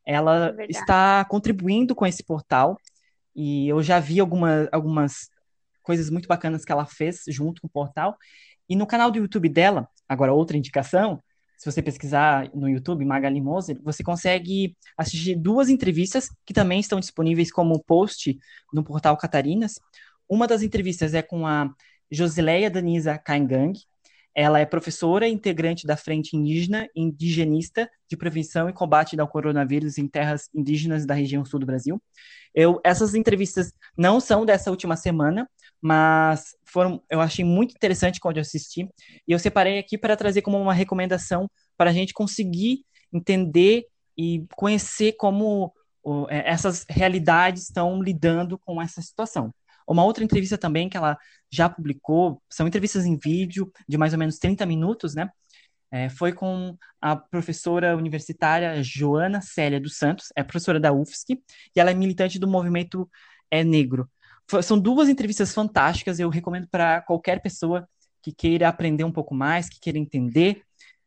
ela 0.06 0.54
é 0.58 0.66
está 0.68 1.24
contribuindo 1.24 1.94
com 1.94 2.06
esse 2.06 2.22
portal. 2.22 2.78
E 3.34 3.68
eu 3.68 3.82
já 3.82 3.98
vi 4.00 4.20
alguma, 4.20 4.68
algumas 4.72 5.28
coisas 5.82 6.10
muito 6.10 6.28
bacanas 6.28 6.64
que 6.64 6.72
ela 6.72 6.86
fez 6.86 7.22
junto 7.28 7.60
com 7.60 7.66
o 7.66 7.70
portal. 7.70 8.16
E 8.68 8.76
no 8.76 8.86
canal 8.86 9.10
do 9.10 9.18
YouTube 9.18 9.48
dela, 9.48 9.88
agora 10.08 10.32
outra 10.32 10.56
indicação, 10.56 11.22
se 11.56 11.70
você 11.70 11.82
pesquisar 11.82 12.50
no 12.54 12.68
YouTube 12.68 13.04
Magali 13.04 13.40
Moser, 13.40 13.78
você 13.82 14.02
consegue 14.02 14.76
assistir 14.96 15.34
duas 15.34 15.68
entrevistas 15.68 16.28
que 16.44 16.52
também 16.52 16.80
estão 16.80 17.00
disponíveis 17.00 17.50
como 17.50 17.82
post 17.82 18.38
no 18.72 18.84
portal 18.84 19.16
Catarinas. 19.16 19.80
Uma 20.28 20.46
das 20.46 20.62
entrevistas 20.62 21.14
é 21.14 21.22
com 21.22 21.46
a 21.46 21.70
Josileia 22.10 22.70
Danisa 22.70 23.18
Kaingang, 23.18 23.74
ela 24.34 24.58
é 24.58 24.66
professora 24.66 25.28
e 25.28 25.32
integrante 25.32 25.86
da 25.86 25.96
Frente 25.96 26.36
Indígena 26.36 26.88
Indigenista 26.94 27.88
de 28.08 28.16
Prevenção 28.16 28.68
e 28.68 28.72
Combate 28.72 29.18
ao 29.18 29.28
Coronavírus 29.28 29.96
em 29.96 30.08
Terras 30.08 30.48
Indígenas 30.52 31.06
da 31.06 31.14
região 31.14 31.44
sul 31.44 31.60
do 31.60 31.66
Brasil. 31.66 32.02
Eu, 32.52 32.80
essas 32.84 33.14
entrevistas 33.14 33.72
não 33.96 34.18
são 34.18 34.44
dessa 34.44 34.70
última 34.70 34.96
semana, 34.96 35.48
mas 35.84 36.56
foram, 36.64 37.02
eu 37.10 37.20
achei 37.20 37.44
muito 37.44 37.74
interessante 37.74 38.18
quando 38.18 38.38
eu 38.38 38.40
assisti, 38.40 38.88
e 39.28 39.32
eu 39.32 39.38
separei 39.38 39.78
aqui 39.78 39.98
para 39.98 40.16
trazer 40.16 40.40
como 40.40 40.58
uma 40.58 40.72
recomendação 40.72 41.46
para 41.76 41.90
a 41.90 41.92
gente 41.92 42.14
conseguir 42.14 42.86
entender 43.12 43.84
e 44.16 44.46
conhecer 44.56 45.12
como 45.12 45.74
é, 46.30 46.50
essas 46.50 46.86
realidades 46.88 47.64
estão 47.64 48.02
lidando 48.02 48.58
com 48.58 48.80
essa 48.80 49.02
situação. 49.02 49.54
Uma 49.86 50.04
outra 50.04 50.24
entrevista 50.24 50.56
também 50.56 50.88
que 50.88 50.96
ela 50.96 51.18
já 51.52 51.68
publicou, 51.68 52.42
são 52.50 52.66
entrevistas 52.66 53.04
em 53.04 53.18
vídeo 53.18 53.70
de 53.86 53.98
mais 53.98 54.14
ou 54.14 54.18
menos 54.18 54.38
30 54.38 54.64
minutos, 54.64 55.14
né? 55.14 55.28
É, 55.90 56.08
foi 56.08 56.32
com 56.32 56.78
a 56.98 57.14
professora 57.14 57.94
universitária 57.94 58.82
Joana 58.82 59.42
Célia 59.42 59.78
dos 59.78 59.98
Santos, 59.98 60.28
é 60.34 60.42
professora 60.42 60.80
da 60.80 60.94
UFSC, 60.94 61.42
e 61.76 61.78
ela 61.78 61.90
é 61.90 61.94
militante 61.94 62.38
do 62.38 62.48
movimento 62.48 63.06
é 63.50 63.62
negro. 63.62 64.08
São 64.62 64.78
duas 64.78 65.08
entrevistas 65.08 65.54
fantásticas, 65.54 66.18
eu 66.18 66.28
recomendo 66.28 66.68
para 66.68 67.00
qualquer 67.02 67.40
pessoa 67.40 67.88
que 68.22 68.32
queira 68.32 68.68
aprender 68.68 69.04
um 69.04 69.12
pouco 69.12 69.34
mais, 69.34 69.68
que 69.68 69.80
queira 69.80 69.98
entender. 69.98 70.62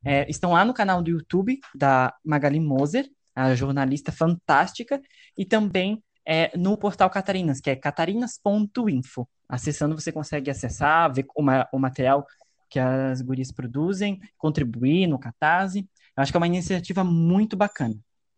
É, 0.06 0.30
estão 0.30 0.54
lá 0.54 0.64
no 0.64 0.74
canal 0.74 1.02
do 1.02 1.10
YouTube 1.10 1.60
da 1.76 2.14
Magali 2.24 2.60
Moser, 2.60 3.10
a 3.36 3.54
jornalista 3.56 4.12
fantástica, 4.12 5.02
e 5.38 5.46
também 5.46 6.04
é, 6.26 6.56
no 6.58 6.78
portal 6.78 7.10
Catarinas, 7.10 7.62
que 7.62 7.70
é 7.70 7.76
catarinas.info. 7.76 9.28
Acessando, 9.48 10.00
você 10.00 10.12
consegue 10.12 10.52
acessar, 10.52 11.14
ver 11.14 11.26
o, 11.36 11.80
material 11.80 12.26
que 12.70 12.80
as 12.80 13.22
gurias 13.22 13.52
produzem, 13.52 14.20
contribuir 14.38 15.08
no 15.08 15.18
Catarse. 15.18 15.88
Eu 16.16 16.22
acho 16.22 16.32
que 16.32 16.38
é 16.38 16.40
uma 16.40 16.48
iniciativa 16.48 17.04
muito 17.04 17.56
bacana. 17.56 17.96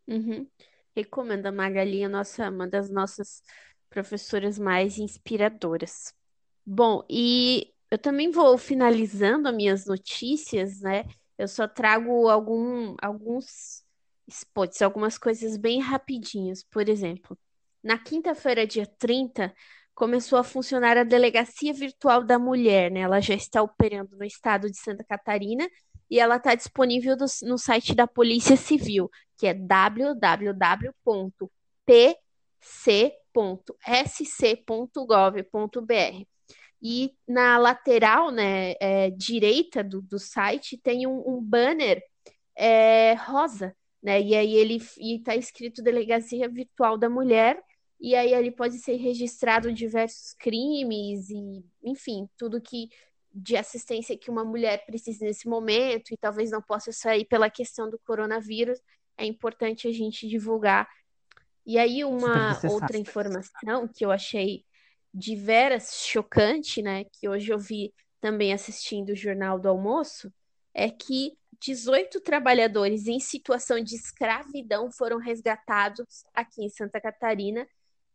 Uhum. 0.08 0.48
Recomendo 0.96 1.48
a 1.48 1.52
Magali, 1.52 2.04
a 2.04 2.10
nossa, 2.10 2.50
uma 2.50 2.68
das 2.68 2.90
nossas 2.90 3.42
professoras 3.90 4.60
mais 4.60 4.98
inspiradoras. 4.98 6.14
Bom, 6.66 7.04
e 7.10 7.74
eu 7.90 7.98
também 7.98 8.32
vou 8.32 8.58
finalizando 8.58 9.48
as 9.48 9.56
minhas 9.56 9.86
notícias, 9.86 10.82
né? 10.82 11.06
Eu 11.38 11.48
só 11.48 11.68
trago 11.68 12.30
algum, 12.30 12.96
alguns 13.02 13.84
spots, 14.28 14.82
algumas 14.82 15.18
coisas 15.18 15.58
bem 15.58 15.80
rapidinhas. 15.80 16.64
Por 16.64 16.88
exemplo, 16.88 17.38
na 17.84 17.98
quinta-feira, 17.98 18.68
dia 18.68 18.86
30, 18.86 19.54
começou 19.96 20.38
a 20.38 20.44
funcionar 20.44 20.98
a 20.98 21.04
Delegacia 21.04 21.74
Virtual 21.74 22.24
da 22.24 22.38
Mulher, 22.38 22.92
né? 22.92 23.02
Ela 23.02 23.20
já 23.20 23.34
está 23.34 23.62
operando 23.62 24.16
no 24.18 24.24
estado 24.24 24.70
de 24.70 24.78
Santa 24.78 25.04
Catarina 25.04 25.68
e 26.10 26.20
ela 26.20 26.38
está 26.38 26.56
disponível 26.56 27.16
no 27.44 27.58
site 27.58 27.96
da 27.96 28.08
Polícia 28.08 28.56
Civil, 28.56 29.10
que 29.38 29.48
é 29.48 29.54
www.pc.sc.gov.br. 33.34 36.26
E 36.82 37.14
na 37.28 37.58
lateral, 37.58 38.32
né, 38.32 38.74
é, 38.80 39.10
direita 39.12 39.84
do, 39.84 40.02
do 40.02 40.18
site, 40.18 40.78
tem 40.78 41.06
um, 41.06 41.22
um 41.28 41.42
banner 41.42 42.02
é, 42.56 43.14
rosa, 43.14 43.76
né? 44.02 44.22
E 44.22 44.36
aí 44.36 44.56
ele 44.56 44.82
está 44.98 45.36
escrito 45.36 45.84
Delegacia 45.84 46.48
Virtual 46.48 46.98
da 46.98 47.10
Mulher 47.10 47.62
e 48.00 48.16
aí 48.16 48.34
ali 48.34 48.50
pode 48.50 48.78
ser 48.78 48.96
registrado 48.96 49.74
diversos 49.74 50.34
crimes 50.34 51.30
e, 51.30 51.66
enfim, 51.84 52.30
tudo 52.38 52.62
que 52.62 52.90
de 53.34 53.58
assistência 53.58 54.18
que 54.18 54.32
uma 54.32 54.44
mulher 54.44 54.86
precisa 54.86 55.26
nesse 55.26 55.48
momento 55.48 56.14
e 56.14 56.18
talvez 56.18 56.50
não 56.50 56.62
possa 56.62 56.92
sair 56.92 57.26
pela 57.26 57.50
questão 57.50 57.90
do 57.90 58.00
coronavírus, 58.00 58.80
é 59.18 59.26
importante 59.26 59.88
a 59.88 59.92
gente 59.92 60.28
divulgar. 60.28 60.88
E 61.70 61.78
aí 61.78 62.04
uma 62.04 62.60
outra 62.68 62.98
informação 62.98 63.88
que 63.88 64.04
eu 64.04 64.10
achei 64.10 64.66
de 65.14 65.36
veras 65.36 66.04
chocante, 66.04 66.82
né, 66.82 67.04
que 67.04 67.30
hoje 67.30 67.54
eu 67.54 67.60
vi 67.60 67.94
também 68.20 68.52
assistindo 68.52 69.12
o 69.12 69.16
Jornal 69.16 69.60
do 69.60 69.70
Almoço, 69.70 70.34
é 70.74 70.90
que 70.90 71.38
18 71.62 72.22
trabalhadores 72.22 73.06
em 73.06 73.20
situação 73.20 73.80
de 73.80 73.94
escravidão 73.94 74.92
foram 74.92 75.20
resgatados 75.20 76.26
aqui 76.34 76.64
em 76.64 76.70
Santa 76.70 77.00
Catarina 77.00 77.68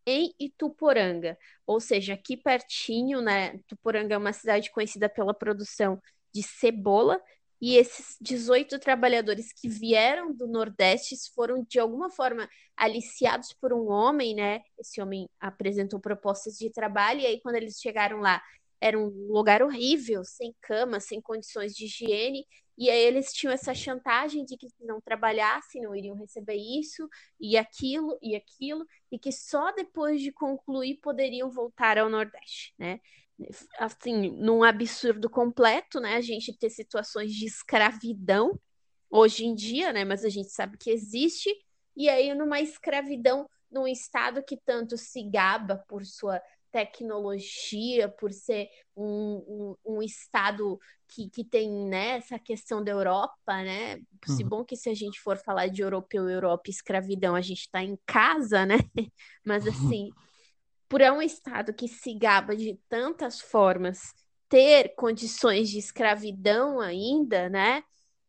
em 0.04 0.34
Ituporanga, 0.36 1.38
ou 1.64 1.78
seja, 1.78 2.14
aqui 2.14 2.36
pertinho, 2.36 3.20
né? 3.20 3.54
Ituporanga 3.54 4.16
é 4.16 4.18
uma 4.18 4.32
cidade 4.32 4.68
conhecida 4.72 5.08
pela 5.08 5.32
produção 5.32 6.02
de 6.34 6.42
cebola, 6.42 7.22
e 7.64 7.78
esses 7.78 8.18
18 8.20 8.78
trabalhadores 8.78 9.50
que 9.50 9.70
vieram 9.70 10.34
do 10.34 10.46
Nordeste 10.46 11.16
foram, 11.34 11.64
de 11.66 11.78
alguma 11.78 12.10
forma, 12.10 12.46
aliciados 12.76 13.54
por 13.54 13.72
um 13.72 13.88
homem, 13.88 14.34
né? 14.34 14.60
Esse 14.78 15.00
homem 15.00 15.30
apresentou 15.40 15.98
propostas 15.98 16.58
de 16.58 16.68
trabalho, 16.70 17.20
e 17.20 17.26
aí, 17.26 17.40
quando 17.40 17.54
eles 17.56 17.80
chegaram 17.80 18.20
lá, 18.20 18.42
era 18.78 18.98
um 18.98 19.08
lugar 19.32 19.62
horrível, 19.62 20.22
sem 20.24 20.54
cama, 20.60 21.00
sem 21.00 21.22
condições 21.22 21.74
de 21.74 21.86
higiene, 21.86 22.46
e 22.76 22.90
aí 22.90 23.00
eles 23.00 23.32
tinham 23.32 23.50
essa 23.50 23.72
chantagem 23.72 24.44
de 24.44 24.58
que 24.58 24.68
se 24.68 24.84
não 24.84 25.00
trabalhassem, 25.00 25.80
não 25.80 25.96
iriam 25.96 26.16
receber 26.16 26.56
isso, 26.56 27.08
e 27.40 27.56
aquilo, 27.56 28.18
e 28.20 28.36
aquilo, 28.36 28.84
e 29.10 29.18
que 29.18 29.32
só 29.32 29.72
depois 29.72 30.20
de 30.20 30.30
concluir 30.30 30.96
poderiam 31.00 31.50
voltar 31.50 31.96
ao 31.96 32.10
Nordeste, 32.10 32.74
né? 32.78 33.00
Assim, 33.78 34.30
num 34.30 34.62
absurdo 34.62 35.28
completo, 35.28 36.00
né? 36.00 36.16
A 36.16 36.20
gente 36.20 36.56
ter 36.56 36.70
situações 36.70 37.32
de 37.32 37.46
escravidão 37.46 38.58
hoje 39.10 39.44
em 39.44 39.54
dia, 39.54 39.92
né? 39.92 40.04
Mas 40.04 40.24
a 40.24 40.28
gente 40.28 40.50
sabe 40.50 40.76
que 40.78 40.90
existe, 40.90 41.50
e 41.96 42.08
aí 42.08 42.34
numa 42.34 42.60
escravidão 42.60 43.48
num 43.70 43.88
estado 43.88 44.42
que 44.42 44.56
tanto 44.56 44.96
se 44.96 45.22
gaba 45.28 45.84
por 45.88 46.04
sua 46.04 46.40
tecnologia, 46.74 48.08
por 48.08 48.32
ser 48.32 48.68
um, 48.96 49.76
um, 49.86 49.94
um 49.94 50.02
estado 50.02 50.76
que, 51.08 51.30
que 51.30 51.44
tem 51.44 51.70
né, 51.86 52.16
essa 52.16 52.36
questão 52.36 52.82
da 52.82 52.90
Europa, 52.90 53.62
né? 53.62 54.00
Se 54.26 54.42
uhum. 54.42 54.48
bom 54.48 54.64
que 54.64 54.76
se 54.76 54.90
a 54.90 54.94
gente 54.94 55.20
for 55.20 55.36
falar 55.36 55.68
de 55.68 55.82
europeu, 55.82 56.28
Europa, 56.28 56.68
escravidão, 56.68 57.36
a 57.36 57.40
gente 57.40 57.60
está 57.60 57.80
em 57.82 57.96
casa, 58.04 58.66
né? 58.66 58.78
Mas 59.46 59.66
assim, 59.68 60.10
por 60.88 61.00
é 61.00 61.10
um 61.10 61.22
estado 61.22 61.72
que 61.72 61.88
se 61.88 62.14
gaba 62.14 62.56
de 62.56 62.78
tantas 62.88 63.40
formas 63.40 64.12
ter 64.48 64.94
condições 64.94 65.70
de 65.70 65.78
escravidão 65.78 66.80
ainda, 66.80 67.48
né? 67.48 67.82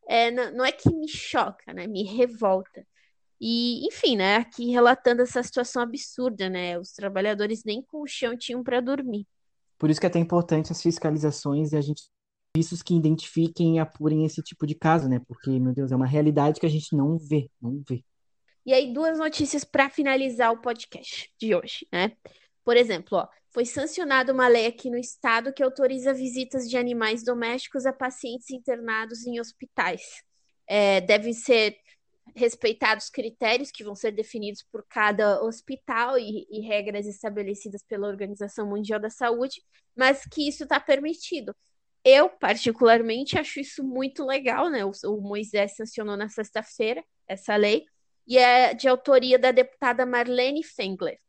É, 0.08 0.32
não, 0.32 0.52
não 0.58 0.66
é 0.66 0.72
que 0.72 0.90
me 0.94 1.08
choca, 1.08 1.74
né? 1.74 1.88
Me 1.88 2.04
revolta. 2.04 2.86
E, 3.40 3.86
enfim, 3.86 4.16
né, 4.16 4.38
aqui 4.38 4.72
relatando 4.72 5.22
essa 5.22 5.44
situação 5.44 5.82
absurda, 5.82 6.50
né? 6.50 6.80
Os 6.80 6.92
trabalhadores 6.94 7.64
nem 7.66 7.82
com 7.82 8.02
o 8.02 8.08
chão 8.08 8.36
tinham 8.38 8.64
para 8.64 8.80
dormir. 8.80 9.28
Por 9.78 9.90
isso 9.90 10.00
que 10.00 10.06
é 10.06 10.10
até 10.10 10.20
importante 10.20 10.72
as 10.72 10.82
fiscalizações 10.82 11.74
e 11.74 11.78
a 11.78 11.82
gente 11.82 12.04
serviços 12.56 12.82
que 12.82 12.96
identifiquem 12.96 13.76
e 13.76 13.80
apurem 13.80 14.26
esse 14.26 14.42
tipo 14.42 14.66
de 14.66 14.74
caso, 14.74 15.10
né? 15.10 15.20
Porque, 15.28 15.60
meu 15.60 15.74
Deus, 15.74 15.92
é 15.92 15.96
uma 15.96 16.06
realidade 16.06 16.60
que 16.60 16.66
a 16.66 16.70
gente 16.70 16.96
não 16.96 17.18
vê, 17.18 17.50
não 17.62 17.84
vê. 17.88 18.02
E 18.66 18.74
aí, 18.74 18.94
duas 18.94 19.20
notícias 19.20 19.66
para 19.66 19.90
finalizar 19.90 20.52
o 20.54 20.62
podcast 20.62 21.30
de 21.38 21.54
hoje, 21.54 21.86
né? 21.92 22.14
Por 22.66 22.76
exemplo, 22.76 23.20
ó, 23.20 23.28
foi 23.54 23.64
sancionada 23.64 24.34
uma 24.34 24.48
lei 24.48 24.66
aqui 24.66 24.90
no 24.90 24.98
estado 24.98 25.54
que 25.54 25.64
autoriza 25.64 26.14
visitas 26.14 26.68
de 26.68 26.76
animais 26.76 27.24
domésticos 27.24 27.86
a 27.86 27.94
pacientes 27.94 28.50
internados 28.50 29.26
em 29.26 29.40
hospitais. 29.40 30.02
É, 30.68 31.00
devem 31.00 31.32
ser 31.32 31.78
respeitados 32.36 33.10
critérios 33.10 33.72
que 33.72 33.84
vão 33.84 33.96
ser 33.96 34.12
definidos 34.12 34.64
por 34.64 34.84
cada 34.90 35.42
hospital 35.44 36.18
e, 36.18 36.48
e 36.50 36.62
regras 36.68 37.06
estabelecidas 37.06 37.84
pela 37.88 38.08
Organização 38.08 38.68
Mundial 38.68 39.00
da 39.00 39.12
Saúde, 39.12 39.62
mas 39.96 40.26
que 40.26 40.48
isso 40.48 40.64
está 40.64 40.80
permitido. 40.80 41.56
Eu, 42.04 42.30
particularmente, 42.30 43.38
acho 43.38 43.60
isso 43.60 43.84
muito 43.84 44.26
legal, 44.26 44.70
né? 44.70 44.84
O, 44.84 44.92
o 45.06 45.22
Moisés 45.22 45.76
sancionou 45.76 46.18
na 46.18 46.30
sexta-feira 46.30 47.04
essa 47.28 47.56
lei, 47.56 47.86
e 48.28 48.38
é 48.40 48.74
de 48.74 48.88
autoria 48.88 49.38
da 49.38 49.52
deputada 49.52 50.06
Marlene 50.06 50.64
Fengler. 50.64 51.20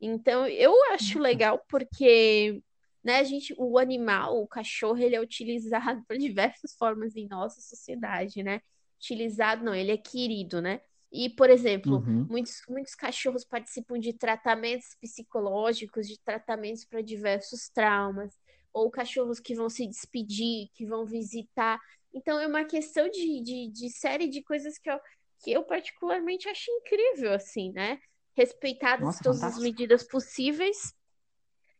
Então, 0.00 0.46
eu 0.46 0.74
acho 0.92 1.18
uhum. 1.18 1.22
legal 1.22 1.64
porque 1.68 2.62
né, 3.02 3.16
a 3.18 3.24
gente, 3.24 3.54
o 3.58 3.78
animal, 3.78 4.42
o 4.42 4.46
cachorro, 4.46 4.98
ele 4.98 5.14
é 5.16 5.20
utilizado 5.20 6.02
por 6.08 6.16
diversas 6.16 6.74
formas 6.74 7.16
em 7.16 7.28
nossa 7.28 7.60
sociedade, 7.60 8.42
né? 8.42 8.60
utilizado, 9.04 9.64
não, 9.64 9.74
ele 9.74 9.92
é 9.92 9.96
querido, 9.96 10.62
né? 10.62 10.80
E, 11.12 11.30
por 11.30 11.48
exemplo, 11.48 11.98
uhum. 11.98 12.26
muitos, 12.28 12.62
muitos 12.68 12.94
cachorros 12.94 13.44
participam 13.44 13.98
de 13.98 14.12
tratamentos 14.12 14.96
psicológicos, 15.00 16.08
de 16.08 16.18
tratamentos 16.18 16.84
para 16.84 17.00
diversos 17.02 17.68
traumas, 17.68 18.34
ou 18.72 18.90
cachorros 18.90 19.38
que 19.38 19.54
vão 19.54 19.68
se 19.68 19.86
despedir, 19.86 20.68
que 20.74 20.84
vão 20.84 21.04
visitar. 21.04 21.78
Então, 22.12 22.40
é 22.40 22.46
uma 22.46 22.64
questão 22.64 23.08
de, 23.08 23.40
de, 23.42 23.70
de 23.70 23.90
série 23.90 24.26
de 24.26 24.42
coisas 24.42 24.76
que 24.76 24.90
eu, 24.90 24.98
que 25.44 25.52
eu 25.52 25.62
particularmente 25.62 26.48
acho 26.48 26.68
incrível, 26.70 27.32
assim, 27.32 27.70
né? 27.72 28.00
Respeitadas 28.36 29.04
Nossa, 29.04 29.22
todas 29.22 29.40
fantástico. 29.40 29.60
as 29.60 29.70
medidas 29.70 30.02
possíveis. 30.04 30.94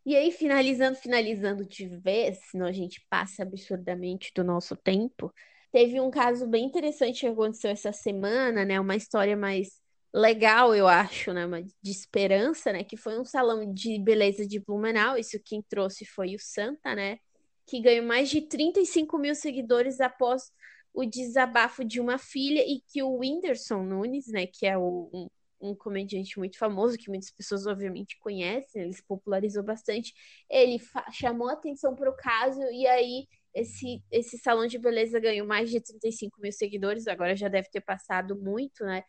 E 0.06 0.14
aí, 0.14 0.30
finalizando, 0.30 0.96
finalizando 0.96 1.64
de 1.64 1.86
vez, 1.86 2.38
senão 2.50 2.66
a 2.66 2.72
gente 2.72 3.04
passa 3.08 3.42
absurdamente 3.42 4.32
do 4.34 4.44
nosso 4.44 4.76
tempo. 4.76 5.32
Teve 5.72 5.98
um 6.00 6.10
caso 6.10 6.46
bem 6.46 6.66
interessante 6.66 7.20
que 7.20 7.26
aconteceu 7.26 7.70
essa 7.70 7.90
semana, 7.90 8.64
né? 8.64 8.78
Uma 8.78 8.96
história 8.96 9.36
mais 9.36 9.80
legal, 10.14 10.74
eu 10.74 10.86
acho, 10.86 11.32
né? 11.32 11.44
Uma 11.46 11.62
de 11.62 11.90
esperança, 11.90 12.72
né? 12.72 12.84
Que 12.84 12.96
foi 12.96 13.18
um 13.18 13.24
salão 13.24 13.72
de 13.72 13.98
beleza 13.98 14.46
de 14.46 14.60
Blumenau. 14.60 15.16
Isso 15.18 15.40
quem 15.44 15.62
trouxe 15.62 16.04
foi 16.04 16.36
o 16.36 16.38
Santa, 16.38 16.94
né? 16.94 17.18
Que 17.66 17.80
ganhou 17.80 18.06
mais 18.06 18.28
de 18.30 18.42
35 18.42 19.18
mil 19.18 19.34
seguidores 19.34 20.00
após 20.00 20.52
o 20.92 21.04
desabafo 21.04 21.84
de 21.84 21.98
uma 21.98 22.18
filha 22.18 22.60
e 22.60 22.80
que 22.92 23.02
o 23.02 23.18
Whindersson 23.18 23.82
Nunes, 23.82 24.28
né? 24.28 24.46
Que 24.46 24.66
é 24.66 24.78
o, 24.78 25.10
um, 25.12 25.28
um 25.60 25.74
comediante 25.74 26.38
muito 26.38 26.58
famoso, 26.58 26.98
que 26.98 27.08
muitas 27.08 27.30
pessoas 27.30 27.66
obviamente 27.66 28.18
conhecem, 28.18 28.82
ele 28.82 28.92
se 28.92 29.02
popularizou 29.04 29.62
bastante. 29.62 30.12
Ele 30.50 30.78
chamou 31.12 31.48
atenção 31.48 31.94
para 31.94 32.10
o 32.10 32.16
caso 32.16 32.60
e 32.70 32.86
aí 32.86 33.26
esse, 33.54 34.02
esse 34.10 34.36
salão 34.38 34.66
de 34.66 34.78
beleza 34.78 35.20
ganhou 35.20 35.46
mais 35.46 35.70
de 35.70 35.80
35 35.80 36.40
mil 36.40 36.52
seguidores, 36.52 37.06
agora 37.06 37.36
já 37.36 37.48
deve 37.48 37.68
ter 37.70 37.80
passado 37.80 38.36
muito, 38.36 38.84
né? 38.84 39.04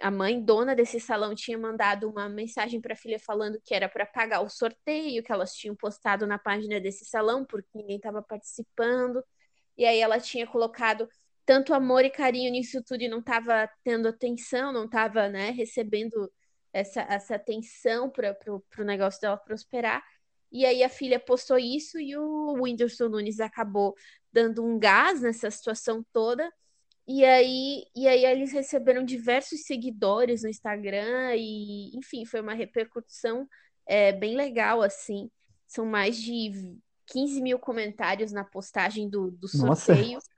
A 0.00 0.10
mãe 0.12 0.40
dona 0.40 0.76
desse 0.76 1.00
salão 1.00 1.34
tinha 1.34 1.58
mandado 1.58 2.08
uma 2.08 2.28
mensagem 2.28 2.80
para 2.80 2.92
a 2.94 2.96
filha 2.96 3.18
falando 3.18 3.60
que 3.64 3.74
era 3.74 3.88
para 3.88 4.06
pagar 4.06 4.40
o 4.42 4.48
sorteio 4.48 5.22
que 5.24 5.32
elas 5.32 5.52
tinham 5.54 5.74
postado 5.74 6.24
na 6.24 6.38
página 6.38 6.80
desse 6.80 7.04
salão, 7.04 7.44
porque 7.44 7.68
ninguém 7.74 7.96
estava 7.96 8.22
participando. 8.22 9.22
E 9.76 9.84
aí 9.84 10.00
ela 10.00 10.20
tinha 10.20 10.46
colocado 10.46 11.08
tanto 11.48 11.72
amor 11.72 12.04
e 12.04 12.10
carinho 12.10 12.52
nisso 12.52 12.82
tudo 12.82 13.02
e 13.02 13.08
não 13.08 13.20
estava 13.20 13.66
tendo 13.82 14.06
atenção, 14.06 14.70
não 14.70 14.84
estava 14.84 15.30
né, 15.30 15.48
recebendo 15.48 16.30
essa, 16.70 17.00
essa 17.00 17.36
atenção 17.36 18.10
para 18.10 18.36
o 18.78 18.84
negócio 18.84 19.18
dela 19.18 19.38
prosperar. 19.38 20.04
E 20.52 20.66
aí 20.66 20.84
a 20.84 20.90
filha 20.90 21.18
postou 21.18 21.58
isso 21.58 21.98
e 21.98 22.14
o 22.18 22.52
Whindersson 22.60 23.08
Nunes 23.08 23.40
acabou 23.40 23.94
dando 24.30 24.62
um 24.62 24.78
gás 24.78 25.22
nessa 25.22 25.50
situação 25.50 26.04
toda. 26.12 26.52
E 27.06 27.24
aí, 27.24 27.86
e 27.96 28.06
aí 28.06 28.26
eles 28.26 28.52
receberam 28.52 29.02
diversos 29.02 29.62
seguidores 29.62 30.42
no 30.42 30.50
Instagram 30.50 31.34
e, 31.34 31.96
enfim, 31.96 32.26
foi 32.26 32.42
uma 32.42 32.52
repercussão 32.52 33.48
é, 33.86 34.12
bem 34.12 34.36
legal, 34.36 34.82
assim. 34.82 35.30
São 35.66 35.86
mais 35.86 36.18
de 36.18 36.76
15 37.06 37.40
mil 37.40 37.58
comentários 37.58 38.32
na 38.32 38.44
postagem 38.44 39.08
do, 39.08 39.30
do 39.30 39.48
sorteio. 39.48 40.12
Nossa. 40.12 40.37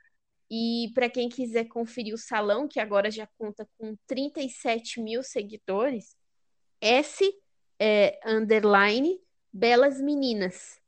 E 0.51 0.91
para 0.95 1.09
quem 1.09 1.29
quiser 1.29 1.65
conferir 1.67 2.13
o 2.13 2.19
salão, 2.19 2.67
que 2.67 2.81
agora 2.81 3.11
já 3.11 3.29
conta 3.39 3.69
com 3.79 3.97
37 4.07 5.01
mil 5.01 5.23
seguidores, 5.23 6.17
S 6.81 7.25
é, 7.79 8.19
underline 8.27 9.21
Belas 9.53 10.01
Meninas, 10.01 10.81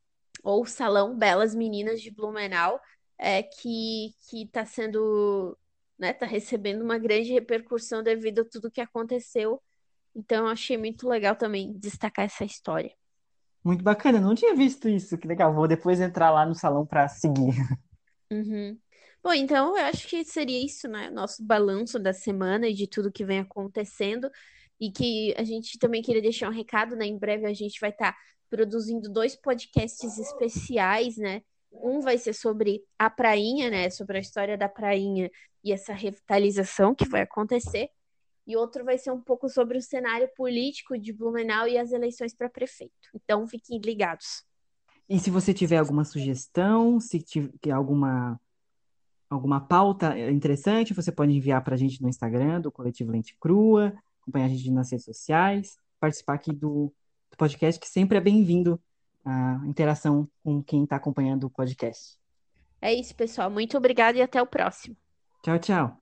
ou 0.43 0.67
Salão 0.67 1.17
Belas 1.17 1.55
Meninas 1.55 2.01
de 2.01 2.11
Blumenau, 2.11 2.81
é, 3.19 3.43
que 3.43 4.13
está 4.33 4.65
sendo, 4.65 5.57
né, 5.97 6.11
está 6.11 6.27
recebendo 6.27 6.83
uma 6.83 6.99
grande 6.99 7.33
repercussão 7.33 8.03
devido 8.03 8.41
a 8.41 8.45
tudo 8.45 8.71
que 8.71 8.81
aconteceu. 8.81 9.63
Então, 10.15 10.47
eu 10.47 10.53
achei 10.53 10.77
muito 10.77 11.09
legal 11.09 11.37
também 11.37 11.73
destacar 11.79 12.25
essa 12.25 12.45
história. 12.45 12.93
Muito 13.65 13.85
bacana, 13.85 14.21
não 14.21 14.35
tinha 14.35 14.57
visto 14.57 14.89
isso, 14.89 15.17
que 15.17 15.29
legal. 15.29 15.55
Vou 15.55 15.69
depois 15.69 16.01
entrar 16.01 16.31
lá 16.31 16.45
no 16.45 16.55
salão 16.55 16.85
para 16.85 17.07
seguir. 17.07 17.55
Uhum. 18.31 18.79
Bom, 19.23 19.33
então 19.33 19.79
eu 19.79 19.85
acho 19.85 20.09
que 20.09 20.25
seria 20.25 20.65
isso, 20.65 20.89
né? 20.89 21.09
Nosso 21.09 21.45
balanço 21.45 21.99
da 21.99 22.13
semana 22.13 22.67
e 22.67 22.75
de 22.75 22.89
tudo 22.89 23.13
que 23.13 23.25
vem 23.25 23.39
acontecendo. 23.39 24.29
E 24.81 24.91
que 24.91 25.33
a 25.39 25.45
gente 25.45 25.79
também 25.79 26.03
queria 26.03 26.21
deixar 26.21 26.49
um 26.49 26.53
recado, 26.53 26.97
né? 26.97 27.07
Em 27.07 27.17
breve 27.17 27.47
a 27.47 27.55
gente 27.55 27.79
vai 27.81 27.91
estar 27.91 28.13
tá 28.13 28.19
produzindo 28.51 29.09
dois 29.09 29.37
podcasts 29.37 30.19
especiais, 30.19 31.17
né? 31.17 31.43
Um 31.73 32.01
vai 32.01 32.19
ser 32.19 32.33
sobre 32.33 32.83
a 32.99 33.09
prainha, 33.09 33.71
né? 33.71 33.91
Sobre 33.91 34.19
a 34.19 34.21
história 34.21 34.59
da 34.59 34.69
prainha 34.69 35.31
e 35.63 35.73
essa 35.73 35.93
revitalização 35.93 36.93
que 36.93 37.09
vai 37.09 37.23
acontecer. 37.23 37.91
E 38.45 38.57
outro 38.57 38.85
vai 38.85 38.99
ser 38.99 39.13
um 39.13 39.21
pouco 39.21 39.49
sobre 39.49 39.79
o 39.79 39.83
cenário 39.83 40.29
político 40.37 40.99
de 40.99 41.13
Blumenau 41.13 41.69
e 41.69 41.79
as 41.79 41.93
eleições 41.93 42.35
para 42.35 42.51
prefeito. 42.51 42.93
Então 43.15 43.47
fiquem 43.47 43.79
ligados. 43.79 44.45
E 45.09 45.19
se 45.21 45.31
você 45.31 45.55
tiver 45.55 45.77
alguma 45.77 46.05
sugestão, 46.05 46.99
se 46.99 47.21
tiver 47.23 47.71
alguma 47.71 48.41
alguma 49.33 49.61
pauta 49.61 50.17
eh, 50.19 50.31
interessante, 50.31 50.95
você 50.95 51.11
pode 51.11 51.33
enviar 51.33 51.63
para 51.63 51.75
a 51.75 51.79
gente 51.79 52.03
no 52.03 52.09
Instagram 52.09 52.61
do 52.61 52.71
Coletivo 52.71 53.11
Lente 53.11 53.37
Crua, 53.41 53.95
acompanhar 54.21 54.47
a 54.47 54.49
gente 54.49 54.71
nas 54.71 54.91
redes 54.91 55.05
sociais, 55.05 55.77
participar 55.99 56.35
aqui 56.35 56.53
do, 56.53 56.93
do 57.31 57.37
podcast, 57.37 57.81
que 57.81 57.89
sempre 57.89 58.19
é 58.19 58.21
bem-vindo 58.21 58.81
a 59.25 59.61
interação 59.67 60.29
com 60.43 60.63
quem 60.63 60.85
está 60.85 60.97
acompanhando 60.97 61.45
o 61.45 61.51
podcast. 61.51 62.19
É 62.81 62.93
isso, 62.93 63.15
pessoal. 63.15 63.51
Muito 63.51 63.77
obrigada 63.77 64.19
e 64.19 64.23
até 64.23 64.43
o 64.43 64.47
próximo. 64.47 64.97
Tchau, 65.43 65.59
tchau. 65.59 66.02